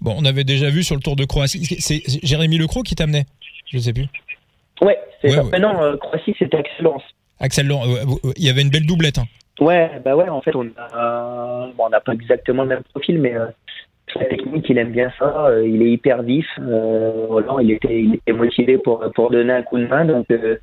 [0.03, 1.63] Bon, on avait déjà vu sur le Tour de Croatie.
[1.79, 3.23] C'est Jérémy Lecroc qui t'amenait?
[3.71, 4.05] Je sais plus.
[4.81, 5.43] Ouais, c'est Ouais, ça.
[5.43, 5.49] ouais.
[5.53, 7.03] Mais non, euh, Croatie, c'était excellence.
[7.39, 9.17] Axel Laurent, euh, euh, il y avait une belle doublette.
[9.17, 9.25] Hein.
[9.59, 13.19] Ouais, bah ouais, en fait, on a, bon, on n'a pas exactement le même profil,
[13.19, 13.45] mais euh,
[14.13, 15.47] sa technique, il aime bien ça.
[15.47, 16.47] euh, il est hyper vif.
[16.59, 20.25] Euh, voilà, il était, il était motivé pour pour donner un coup de main, donc
[20.31, 20.57] euh,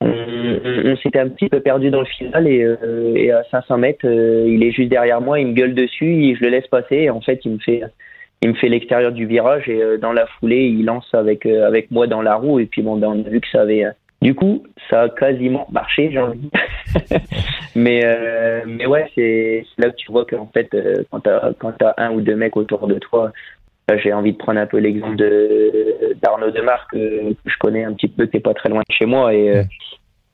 [0.00, 3.42] on, on- on s'était un petit peu perdu dans le final et, euh, et à
[3.50, 6.50] 500 mètres, euh, il est juste derrière moi, il me gueule dessus, et je le
[6.50, 6.96] laisse passer.
[6.96, 7.82] Et en fait, il me fait
[8.42, 11.66] il me fait l'extérieur du virage et euh, dans la foulée, il lance avec euh,
[11.66, 13.84] avec moi dans la roue et puis bon, ben, on a vu que ça avait
[13.84, 13.90] euh,
[14.22, 16.50] du coup, ça a quasiment marché, j'ai envie.
[17.74, 18.02] mais
[18.66, 20.74] mais ouais, c'est là que tu vois qu'en fait,
[21.10, 23.30] quand quand t'as un ou deux mecs autour de toi,
[24.02, 28.08] j'ai envie de prendre un peu l'exemple de d'Arnaud Demar que, je connais un petit
[28.08, 29.62] peu, qui est pas très loin de chez moi et,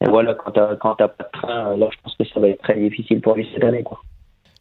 [0.01, 2.79] voilà, quand quand t'as pas de train, là, je pense que ça va être très
[2.79, 4.01] difficile pour lui cette année, quoi.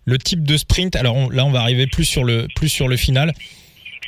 [0.06, 2.98] Le type de sprint, alors là on va arriver plus sur le plus sur le
[2.98, 3.32] final.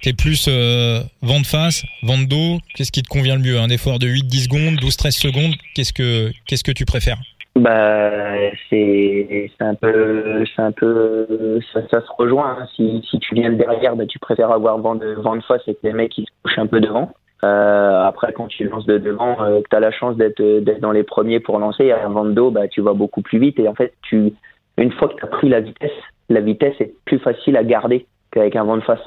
[0.02, 2.60] T'es plus euh, vent de face, vent de dos.
[2.76, 3.58] Qu'est-ce qui te convient le mieux?
[3.60, 5.54] Un effort de 8-10 secondes, 12-13 secondes?
[5.76, 7.20] Qu'est-ce que qu'est-ce que tu préfères?
[7.56, 8.34] Bah,
[8.70, 12.58] c'est un peu c'est un peu ça, se rejoint.
[12.60, 12.68] hein.
[12.76, 15.74] Si tu viens de derrière, bah tu préfères avoir vent de vent de face et
[15.76, 17.14] que les mecs ils se couchent un peu devant.
[17.46, 20.42] Euh, après, quand tu lances de devant, euh, tu as la chance d'être
[20.80, 23.60] dans les premiers pour lancer, un vent de dos, bah tu vas beaucoup plus vite
[23.60, 24.34] et en fait tu
[24.78, 25.92] une fois que tu as pris la vitesse,
[26.30, 29.04] la vitesse est plus facile à garder qu'avec un vent de face.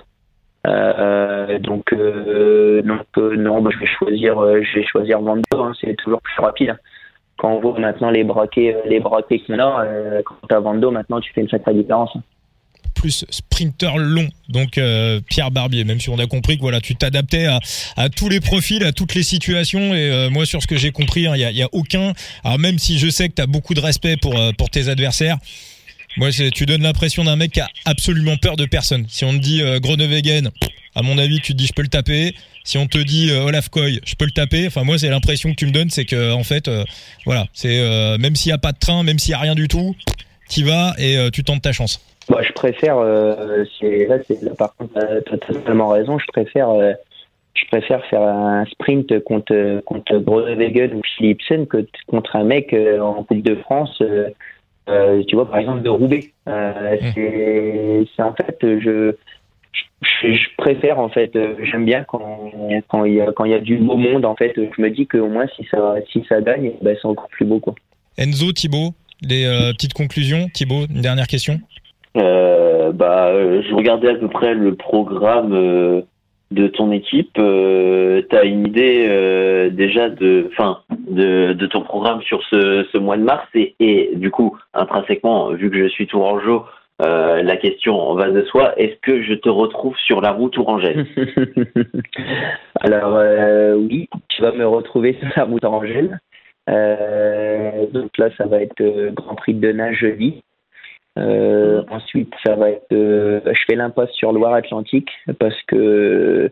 [0.67, 5.39] Euh, donc euh, donc euh, non, bah, je vais choisir euh, je vais choisir dos.
[5.61, 5.73] hein.
[5.81, 6.77] c'est toujours plus rapide
[7.39, 10.91] quand on voit maintenant les braquets, euh, les braquets qu'on a, euh, quand t'as Vando,
[10.91, 12.17] maintenant tu fais une sacrée différence.
[13.11, 15.85] Sprinter long, donc euh, Pierre Barbier.
[15.85, 17.47] Même si on a compris que voilà, tu t'adaptais
[17.97, 19.95] à, tous les profils, à toutes les situations.
[19.95, 22.13] Et euh, moi, sur ce que j'ai compris, il y, a, y a aucun.
[22.45, 24.89] Alors même si je sais que tu as beaucoup de respect pour euh, pour tes
[24.89, 25.39] adversaires.
[26.19, 29.05] Moi, tu donnes l'impression d'un mec qui a absolument peur de personne.
[29.07, 30.51] Si on te dit euh, Groenewegen,
[30.95, 32.35] à mon avis, tu te dis je peux le taper.
[32.65, 34.67] Si on te dit Olaf Koy, je peux le taper.
[34.67, 36.71] Enfin, moi, c'est l'impression que tu me donnes, c'est que en fait,
[37.27, 39.69] voilà, c'est même s'il y a pas de train, même s'il y a rien du
[39.69, 39.95] tout,
[40.49, 42.01] t'y vas et tu tentes ta chance.
[42.29, 46.19] Moi, je préfère, euh, c'est là, là, par contre, t'as totalement raison.
[46.19, 46.93] Je préfère, euh,
[47.55, 52.99] je préfère faire un sprint contre contre Groenewegen ou Philipsen que contre un mec euh,
[52.99, 54.03] en Coupe de France.
[54.89, 56.33] euh, tu vois, par exemple, de Roubaix.
[56.47, 59.15] C'est, en fait, je,
[60.03, 61.31] je, je préfère en fait,
[61.63, 62.51] j'aime bien quand
[62.89, 64.25] quand il y a quand il y a du beau monde.
[64.25, 67.29] En fait, je me dis qu'au moins si ça si ça gagne, ben, c'est encore
[67.29, 67.75] plus beau quoi.
[68.19, 70.49] Enzo, Thibaut, les petites conclusions.
[70.53, 71.61] Thibaut, une dernière question?
[72.17, 76.03] Euh, bah, euh, je regardais à peu près le programme euh,
[76.51, 77.37] de ton équipe.
[77.39, 83.23] Euh, T'as une idée euh, déjà de, enfin, de, ton programme sur ce, mois de
[83.23, 86.65] mars et, du coup, intrinsèquement, vu que je suis Tourangeau,
[86.99, 88.79] la question va de soi.
[88.79, 91.07] Est-ce que je te retrouve sur la route Tourangelle?
[92.81, 93.21] Alors
[93.77, 95.65] oui, tu vas me retrouver sur la route.
[96.69, 100.43] Euh, donc là, ça va être Grand Prix de Denain jeudi.
[101.19, 102.93] Euh, ensuite, ça va être.
[102.93, 106.51] euh, je fais l'impasse sur Loire-Atlantique parce que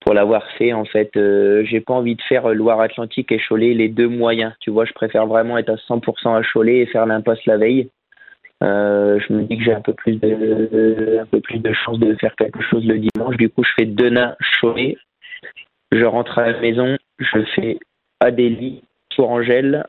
[0.00, 3.88] pour l'avoir fait, en fait, euh, j'ai pas envie de faire Loire-Atlantique et Cholet les
[3.88, 4.52] deux moyens.
[4.60, 7.88] Tu vois, je préfère vraiment être à 100% à Cholet et faire l'impasse la veille.
[8.62, 11.98] Euh, je me dis que j'ai un peu plus de un peu plus de chance
[11.98, 13.36] de faire quelque chose le dimanche.
[13.36, 14.96] Du coup, je fais Denain Cholet.
[15.92, 17.78] Je rentre à la maison, je fais
[18.20, 19.86] Adélie, Tourangelle,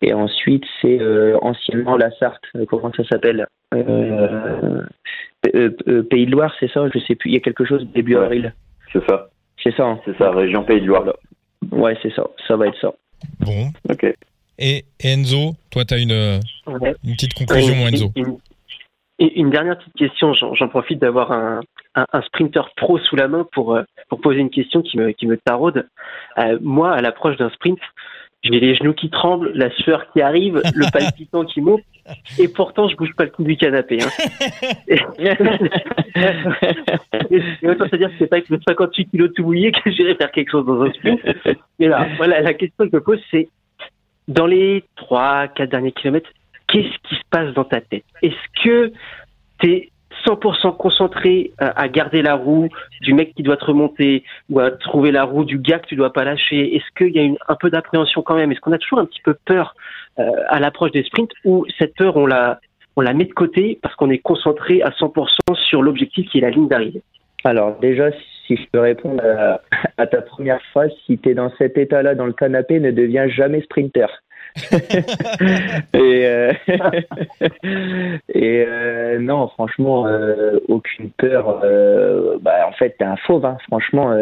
[0.00, 2.42] et ensuite c'est euh, anciennement la Sarthe.
[2.56, 4.82] Euh, Comment ça s'appelle euh,
[6.10, 7.30] Pays de Loire, c'est ça Je sais plus.
[7.30, 8.24] Il y a quelque chose début Ouais.
[8.24, 8.54] avril.
[8.92, 9.28] C'est ça,
[9.62, 9.84] C'est ça.
[9.86, 11.04] hein c'est ça, région Pays de Loire.
[11.70, 12.24] Ouais, c'est ça.
[12.46, 12.92] Ça va être ça.
[13.40, 13.70] Bon.
[13.90, 14.06] Ok.
[14.58, 16.94] Et Enzo, toi, tu as une, Ouais.
[17.04, 18.10] une petite conclusion, Ouais, Enzo.
[18.16, 21.60] Une, une- une dernière petite question, j'en profite d'avoir un,
[21.94, 23.78] un, un sprinter pro sous la main pour,
[24.08, 25.86] pour poser une question qui me, qui me taraude.
[26.38, 27.78] Euh, moi, à l'approche d'un sprint,
[28.42, 31.82] j'ai les genoux qui tremblent, la sueur qui arrive, le palpitant qui monte,
[32.38, 33.98] et pourtant je bouge pas le cul du canapé.
[34.02, 34.08] Hein.
[34.88, 34.94] Et,
[37.62, 40.14] et autant se dire que c'est pas avec mes 58 kilos tout mouillé que j'irai
[40.16, 41.20] faire quelque chose dans un sprint.
[41.78, 43.48] Mais là, voilà, la question que je me pose, c'est
[44.28, 46.30] dans les 3, 4 derniers kilomètres,
[46.68, 48.04] qu'est-ce qui se passe dans ta tête?
[48.22, 48.92] Est-ce que
[49.60, 49.91] tu es
[50.24, 52.68] 100% concentré à, à garder la roue
[53.00, 55.96] du mec qui doit te remonter ou à trouver la roue du gars que tu
[55.96, 56.76] dois pas lâcher.
[56.76, 58.52] Est-ce qu'il y a un peu d'appréhension quand même?
[58.52, 59.74] Est-ce qu'on a toujours un petit peu peur
[60.18, 62.60] euh, à l'approche des sprints ou cette peur, on la,
[62.96, 65.26] on la met de côté parce qu'on est concentré à 100%
[65.68, 67.02] sur l'objectif qui est la ligne d'arrivée?
[67.44, 68.10] Alors déjà,
[68.46, 69.60] si je peux répondre à,
[69.98, 73.28] à ta première phrase, si tu es dans cet état-là dans le canapé, ne deviens
[73.28, 74.06] jamais sprinter.
[75.94, 76.52] et euh,
[78.36, 81.60] euh, non, franchement, euh, aucune peur.
[82.40, 84.14] bah, en fait, t'es un fauve, hein, franchement.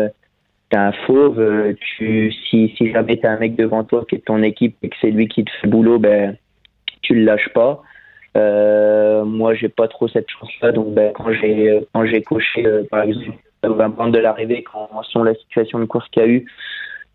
[0.71, 1.75] T'es un fauve.
[1.97, 4.97] tu, si, jamais t'as un mec devant toi qui est de ton équipe et que
[5.01, 6.37] c'est lui qui te fait le boulot, ben,
[7.03, 7.83] tu le lâches pas.
[9.25, 10.73] Moi, j'ai pas trop cette chance-là.
[10.73, 14.89] Donc, ben, quand j'ai quand j'ai coché, par exemple, au 20 points de l'arrivée, quand
[15.25, 16.47] la situation de course qu'il y a eu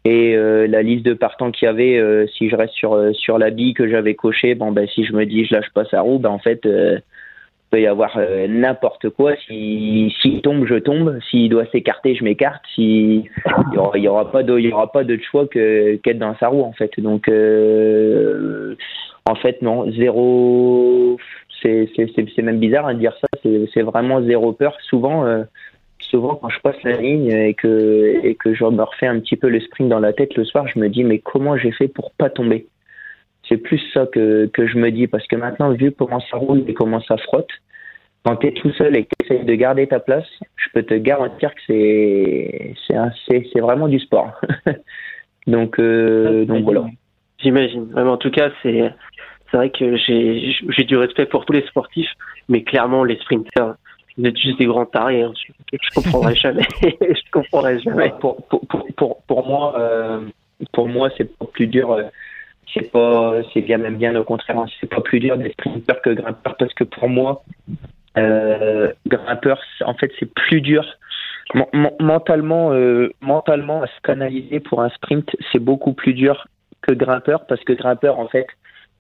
[0.06, 3.12] et euh, la liste de partants qu'il y avait, euh, si je reste sur euh,
[3.14, 5.84] sur la bille que j'avais cochée, bon ben si je me dis je lâche pas
[5.86, 7.00] sa roue, ben en fait euh,
[7.72, 8.16] peut y avoir
[8.48, 9.36] n'importe quoi.
[9.48, 11.18] Si s'il tombe, je tombe.
[11.32, 12.62] S'il doit s'écarter, je m'écarte.
[12.76, 16.50] Si il y aura, il y aura pas il d'autre choix que qu'être dans sa
[16.50, 16.92] roue en fait.
[17.00, 17.28] Donc
[19.26, 21.18] en fait non, zéro.
[21.64, 23.28] C'est c'est même bizarre hein, de dire ça.
[23.42, 24.78] C'est c'est vraiment zéro peur.
[24.88, 25.26] Souvent.
[26.10, 29.36] Souvent quand je passe la ligne et que et que je me refais un petit
[29.38, 31.88] peu le sprint dans la tête le soir, je me dis mais comment j'ai fait
[31.88, 32.68] pour pas tomber?
[33.48, 36.64] C'est plus ça que que je me dis parce que maintenant vu comment ça roule
[36.68, 37.50] et comment ça frotte,
[38.26, 40.84] quand tu es tout seul et que tu essayes de garder ta place, je peux
[40.84, 44.32] te garantir que c'est c'est un- c'est c'est vraiment du sport.
[45.48, 46.86] donc euh, donc voilà.
[47.40, 47.88] J'imagine.
[47.98, 48.92] En tout cas, c'est
[49.52, 52.12] c'est vrai que j'ai j'ai du respect pour tous les sportifs,
[52.50, 53.76] mais clairement, les sprinters,
[54.18, 55.24] vous êtes juste des grands tarés.
[55.24, 55.34] hein.
[55.72, 56.66] Je, je comprendrai jamais.
[56.82, 58.12] je comprendrai jamais.
[58.20, 60.22] Pour, pour, pour, pour, pour moi, euh,
[60.74, 61.92] pour moi, c'est pas plus dur.
[61.92, 62.04] euh,
[62.74, 64.58] c'est pas, c'est bien même bien au contraire.
[64.60, 67.44] hein, C'est pas plus dur d'être grimpeur que grimpeur parce que pour moi,
[68.18, 70.86] euh, grimpeur, en fait, c'est plus dur.
[71.54, 76.48] Men- men- mentalement, euh, mentalement, à se canaliser pour un sprint, c'est beaucoup plus dur
[76.82, 78.48] que grimpeur parce que grimpeur, en fait,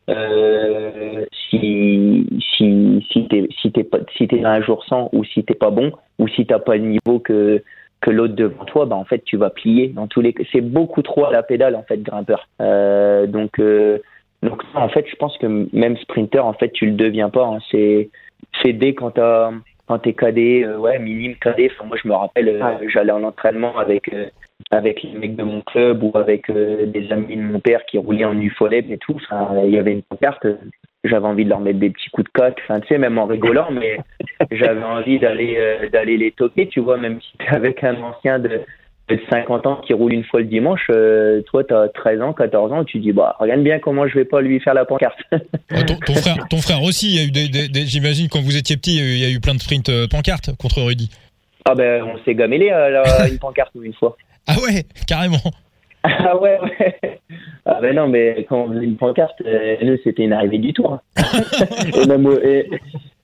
[0.09, 5.43] euh, si si si t'es si t'es pas si t'es un jour sans ou si
[5.43, 7.63] t'es pas bon ou si t'as pas le niveau que
[8.01, 10.35] que l'autre devant toi, bah en fait tu vas plier dans tous les.
[10.51, 12.47] C'est beaucoup trop à la pédale en fait grimpeur.
[12.61, 13.99] Euh, donc euh,
[14.43, 17.45] donc en fait je pense que même sprinter en fait tu le deviens pas.
[17.45, 17.59] hein.
[17.71, 18.09] C'est
[18.61, 19.51] c'est dès quand t'as
[19.87, 21.71] quand t'es cadet, euh, ouais minime cadet.
[21.73, 24.27] Enfin moi je me rappelle, euh, j'allais en entraînement avec euh,
[24.71, 27.97] avec les mecs de mon club ou avec euh, des amis de mon père qui
[27.97, 29.15] roulaient en ufoleb et tout.
[29.15, 30.47] Enfin, il y avait une pancarte.
[31.03, 33.25] J'avais envie de leur mettre des petits coups de cote, enfin, tu sais, même en
[33.25, 33.97] rigolant, mais
[34.51, 38.39] j'avais envie d'aller euh, d'aller les toquer, tu vois, même si t'es avec un ancien
[38.39, 38.61] de,
[39.07, 42.71] de 50 ans qui roule une fois le dimanche, euh, toi, t'as 13 ans, 14
[42.73, 45.17] ans, tu dis, bah, regarde bien comment je vais pas lui faire la pancarte.
[45.71, 48.29] Ah, ton, ton frère, ton frère aussi, il y a eu des, des- des- j'imagine
[48.29, 51.09] quand vous étiez petit, il y a eu- plein de sprints euh, pancartes contre Rudy.
[51.65, 54.15] ah ben, on s'est gamélé à la- une pancarte une fois.
[54.47, 55.41] Ah ouais, carrément.
[56.07, 57.19] Ah ouais, ouais.
[57.65, 60.71] Ah ben non, mais quand on faisait une pancarte, euh, nous, c'était une arrivée du
[60.73, 60.93] tour.
[60.93, 61.01] hein.
[61.95, 62.69] et, même, au- et,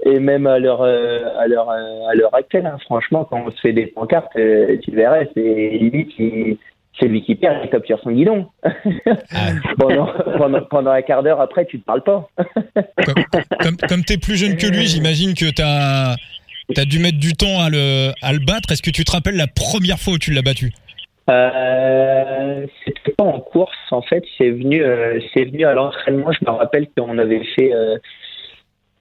[0.05, 3.51] et même à l'heure euh, à l'heure euh, à l'heure actuelle, hein, franchement, quand on
[3.51, 6.57] se fait des pancartes, euh, tu verrais, c'est limite qui-
[6.99, 8.47] c'est lui qui perd, il tape sur son guidon.
[8.63, 12.27] Ah, pendant, pendant, pendant un quart d'heure après, tu te parles pas.
[13.05, 13.23] comme
[13.61, 16.15] comme, comme t'es plus jeune que lui, j'imagine que t'as
[16.77, 18.71] as dû mettre du temps à le, à le battre.
[18.71, 20.71] Est-ce que tu te rappelles la première fois où tu l'as battu?
[21.31, 26.31] Euh, c'était pas en course en fait, c'est venu, euh, c'est venu à l'entraînement.
[26.31, 27.97] Je me rappelle qu'on avait fait, euh,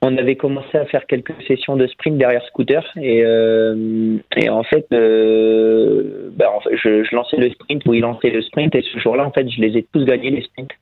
[0.03, 4.63] on avait commencé à faire quelques sessions de sprint derrière scooter et, euh, et en
[4.63, 8.99] fait, en fait, je, je lançais le sprint ou il lançait le sprint et ce
[8.99, 10.73] jour-là en fait, je les ai tous gagnés les sprints.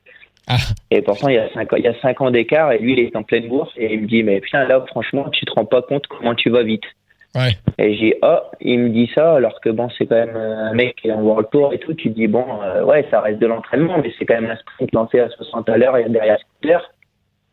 [0.47, 0.57] Ah.
[0.91, 2.93] Et pourtant, il y a cinq, ans- il y a cinq ans d'écart et lui,
[2.93, 5.51] il est en pleine bourse et il me dit, mais putain, là, franchement, tu te
[5.51, 6.85] rends pas compte comment tu vas vite.
[7.77, 10.95] Et j'ai oh, il me dit ça alors que bon c'est quand même un mec
[10.95, 11.93] qui est en World Tour et tout.
[11.93, 14.91] Tu dis bon euh, ouais ça reste de l'entraînement mais c'est quand même un sprint
[14.93, 16.91] lancé à 60 à l'heure et derrière scooter.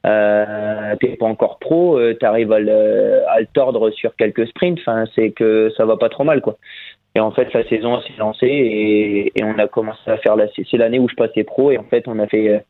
[0.06, 4.78] Euh, t'es pas encore pro, euh, t'arrives à le, à le tordre sur quelques sprints.
[4.80, 6.56] Enfin c'est que ça va pas trop mal quoi.
[7.14, 10.48] Et en fait, la saison s'est lancée et, et, on a commencé à faire la.
[10.48, 12.62] C'est l'année où je passais pro et en fait, on a fait.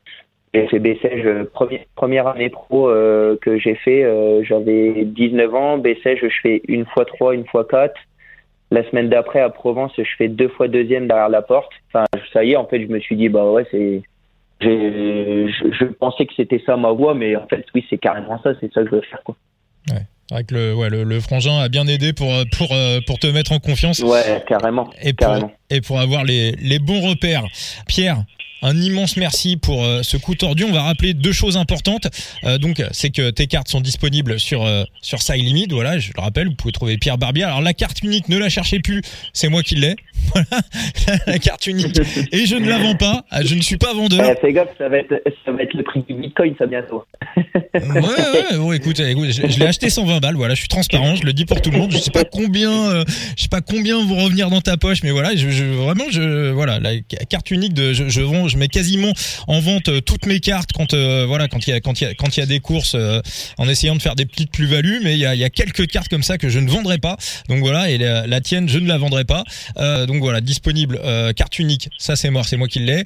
[0.56, 5.76] J'ai fait Bessèges, première, première année pro euh, que j'ai fait, euh, j'avais 19 ans.
[5.76, 7.94] Bessèges, je fais une fois 3, une fois 4.
[8.70, 11.70] La semaine d'après, à Provence, je fais deux fois deuxième derrière la porte.
[11.88, 14.02] Enfin, ça y est, en fait, je me suis dit, bah ouais, c'est.
[14.62, 18.52] Je, je pensais que c'était ça ma voix, mais en fait, oui, c'est carrément ça,
[18.58, 19.36] c'est ça que je veux faire, quoi.
[19.90, 20.00] Ouais.
[20.32, 22.74] Avec le, ouais, le, le, frangin a bien aidé pour, pour,
[23.06, 24.00] pour te mettre en confiance.
[24.00, 24.88] Ouais, carrément.
[25.02, 25.52] Et pour, carrément.
[25.68, 27.44] Et pour avoir les, les bons repères.
[27.86, 28.24] Pierre,
[28.62, 30.64] un immense merci pour euh, ce coup tordu.
[30.64, 32.08] On va rappeler deux choses importantes.
[32.44, 35.68] Euh, donc, c'est que tes cartes sont disponibles sur euh, sur Limit.
[35.70, 37.44] Voilà, je le rappelle, vous pouvez trouver Pierre Barbier.
[37.44, 39.02] Alors la carte unique, ne la cherchez plus,
[39.32, 39.96] c'est moi qui l'ai.
[40.32, 40.46] Voilà,
[41.26, 42.00] la carte unique.
[42.32, 43.24] Et je ne la vends pas.
[43.42, 44.28] Je ne suis pas vendeur.
[44.28, 47.04] Eh, fais gaffe, ça va être ça va être le prix du Bitcoin, ça bientôt.
[47.36, 48.56] ouais, ouais.
[48.56, 50.34] Bon, écoute, écoute je, je l'ai acheté 120 balles.
[50.34, 51.14] Voilà, je suis transparent.
[51.14, 51.92] Je le dis pour tout le monde.
[51.92, 53.04] Je sais pas combien,
[53.36, 56.50] je sais pas combien vont revenir dans ta poche, mais voilà, je, je vraiment, je
[56.50, 56.98] voilà, la
[57.28, 59.12] carte unique de, je, je vends, je mets quasiment
[59.46, 62.06] en vente toutes mes cartes quand euh, voilà quand il y a quand il y
[62.06, 63.20] a quand il y a des courses euh,
[63.58, 65.86] en essayant de faire des petites plus-values mais il y a, il y a quelques
[65.86, 67.16] cartes comme ça que je ne vendrai pas.
[67.48, 69.44] Donc voilà et la, la tienne je ne la vendrai pas.
[69.78, 71.00] Euh, donc voilà disponible
[71.36, 73.04] carte unique ça c'est mort c'est moi qui l'ai.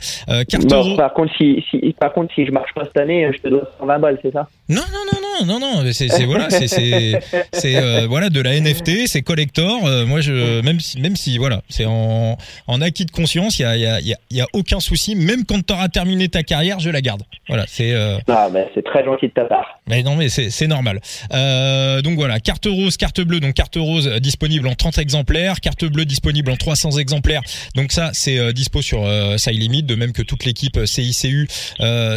[0.48, 0.96] Carte bon, euro.
[0.96, 3.70] par contre si, si par contre si je marche pas cette année je te dois
[3.78, 4.48] 120 balles c'est ça?
[4.68, 9.80] Non non non non non non c'est voilà c'est voilà de la NFT c'est collector
[10.06, 12.36] moi je même si même si voilà c'est en
[12.66, 15.14] en acquis de conscience il y a il y a il y a aucun souci
[15.14, 17.22] même quand tu auras terminé ta carrière, je la garde.
[17.48, 17.92] Voilà, c'est.
[17.94, 18.18] Euh...
[18.28, 19.80] Ah, ben c'est très gentil de ta part.
[19.88, 21.00] Mais non, mais c'est normal.
[21.32, 23.40] Euh, donc voilà, carte rose, carte bleue.
[23.40, 27.42] Donc carte rose euh, disponible en 30 exemplaires, carte bleue disponible en 300 exemplaires.
[27.74, 31.48] Donc ça, c'est euh, dispo sur euh, Side Limit, de même que toute l'équipe CICU,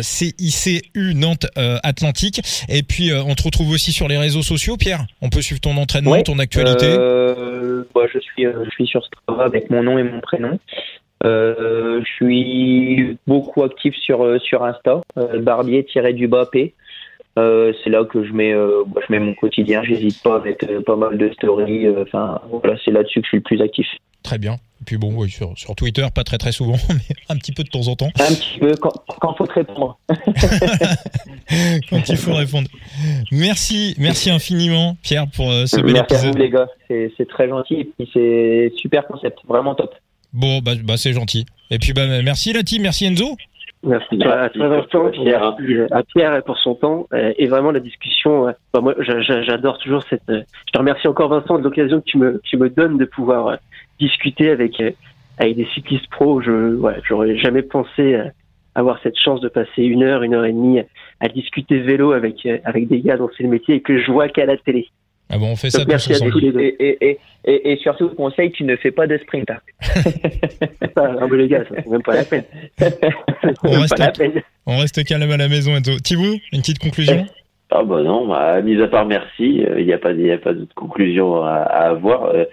[0.02, 2.42] CICU Nantes Atlantique.
[2.70, 5.06] Et puis on te retrouve aussi sur les réseaux sociaux, Pierre.
[5.22, 6.96] On peut suivre ton entraînement, ouais, ton actualité.
[7.96, 10.60] Bah, je suis, je suis sur Strava avec mon nom et mon prénom.
[11.26, 16.74] Euh, je suis beaucoup actif sur sur Insta, euh, barbier du bas P.
[17.40, 19.84] Euh, c'est là que je mets bah, je mets mon quotidien.
[19.84, 21.88] J'hésite pas avec pas mal de stories.
[22.02, 23.88] Enfin voilà, c'est là-dessus que je suis le plus actif.
[24.22, 24.54] Très bien.
[24.54, 27.64] Et puis bon, oui, sur, sur Twitter, pas très très souvent, mais un petit peu
[27.64, 28.10] de temps en temps.
[28.20, 29.98] Un petit peu quand, quand faut te répondre.
[31.90, 32.68] quand il faut répondre.
[33.32, 36.30] Merci, merci infiniment, Pierre, pour ce bel merci épisode.
[36.30, 39.94] à vous les gars, c'est très gentil et puis c'est super concept, vraiment top.
[40.34, 41.46] Bon, bah, bah c'est gentil.
[41.70, 43.36] Et puis, bah, merci la team, merci Enzo.
[43.86, 45.56] Merci à toi Vincent, Pierre.
[45.92, 47.08] à Pierre pour son temps
[47.38, 48.54] et vraiment la discussion.
[48.74, 50.24] Bah, moi, j'adore toujours cette.
[50.28, 53.58] Je te remercie encore Vincent de l'occasion que tu me, tu me donnes de pouvoir
[54.00, 54.82] discuter avec
[55.38, 56.42] avec des cyclistes pros.
[56.42, 58.18] Je, ouais, j'aurais jamais pensé
[58.74, 60.80] avoir cette chance de passer une heure, une heure et demie
[61.20, 64.30] à discuter vélo avec avec des gars dont c'est le métier et que je vois
[64.30, 64.88] qu'à la télé.
[65.30, 66.60] Ah bon, on fait ça merci à tous les deux.
[66.60, 69.50] Et, et, et, et, surtout, conseil, tu ne fais pas de sprint.
[69.50, 69.58] Hein.
[70.96, 72.44] ah, mais les gars, c'est même pas la peine.
[73.64, 74.42] on, reste pas la peine.
[74.66, 75.74] on reste calme à la maison.
[75.82, 77.26] Thibaut, une petite conclusion?
[77.72, 80.38] Ah bah non, bah, mis à part merci, il euh, n'y a pas, y a
[80.38, 82.26] pas d'autre conclusion à, à avoir.
[82.26, 82.46] Euh,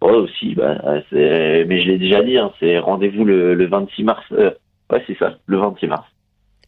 [0.00, 0.78] oh, aussi, bah,
[1.10, 4.24] mais je l'ai déjà dit, hein, c'est rendez-vous le, le 26 mars.
[4.32, 4.52] Euh,
[4.92, 6.06] ouais, c'est ça, le 26 mars.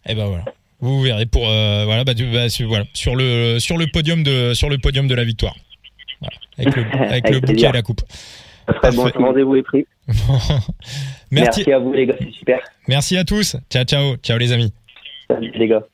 [0.08, 0.44] Et ben voilà.
[0.80, 4.70] Vous verrez pour euh, voilà, bah, bah, voilà sur le sur le podium de sur
[4.70, 5.54] le podium de la victoire.
[6.20, 8.02] Voilà, avec le, avec Avec le bouquet et la coupe.
[8.82, 9.10] Très bon.
[9.14, 9.86] Rendez-vous est pris.
[10.08, 10.64] Merci,
[11.30, 12.58] Merci à vous les gars, c'est super.
[12.88, 13.56] merci à tous.
[13.70, 14.72] Ciao ciao ciao les amis.
[15.28, 15.84] Salut les gars.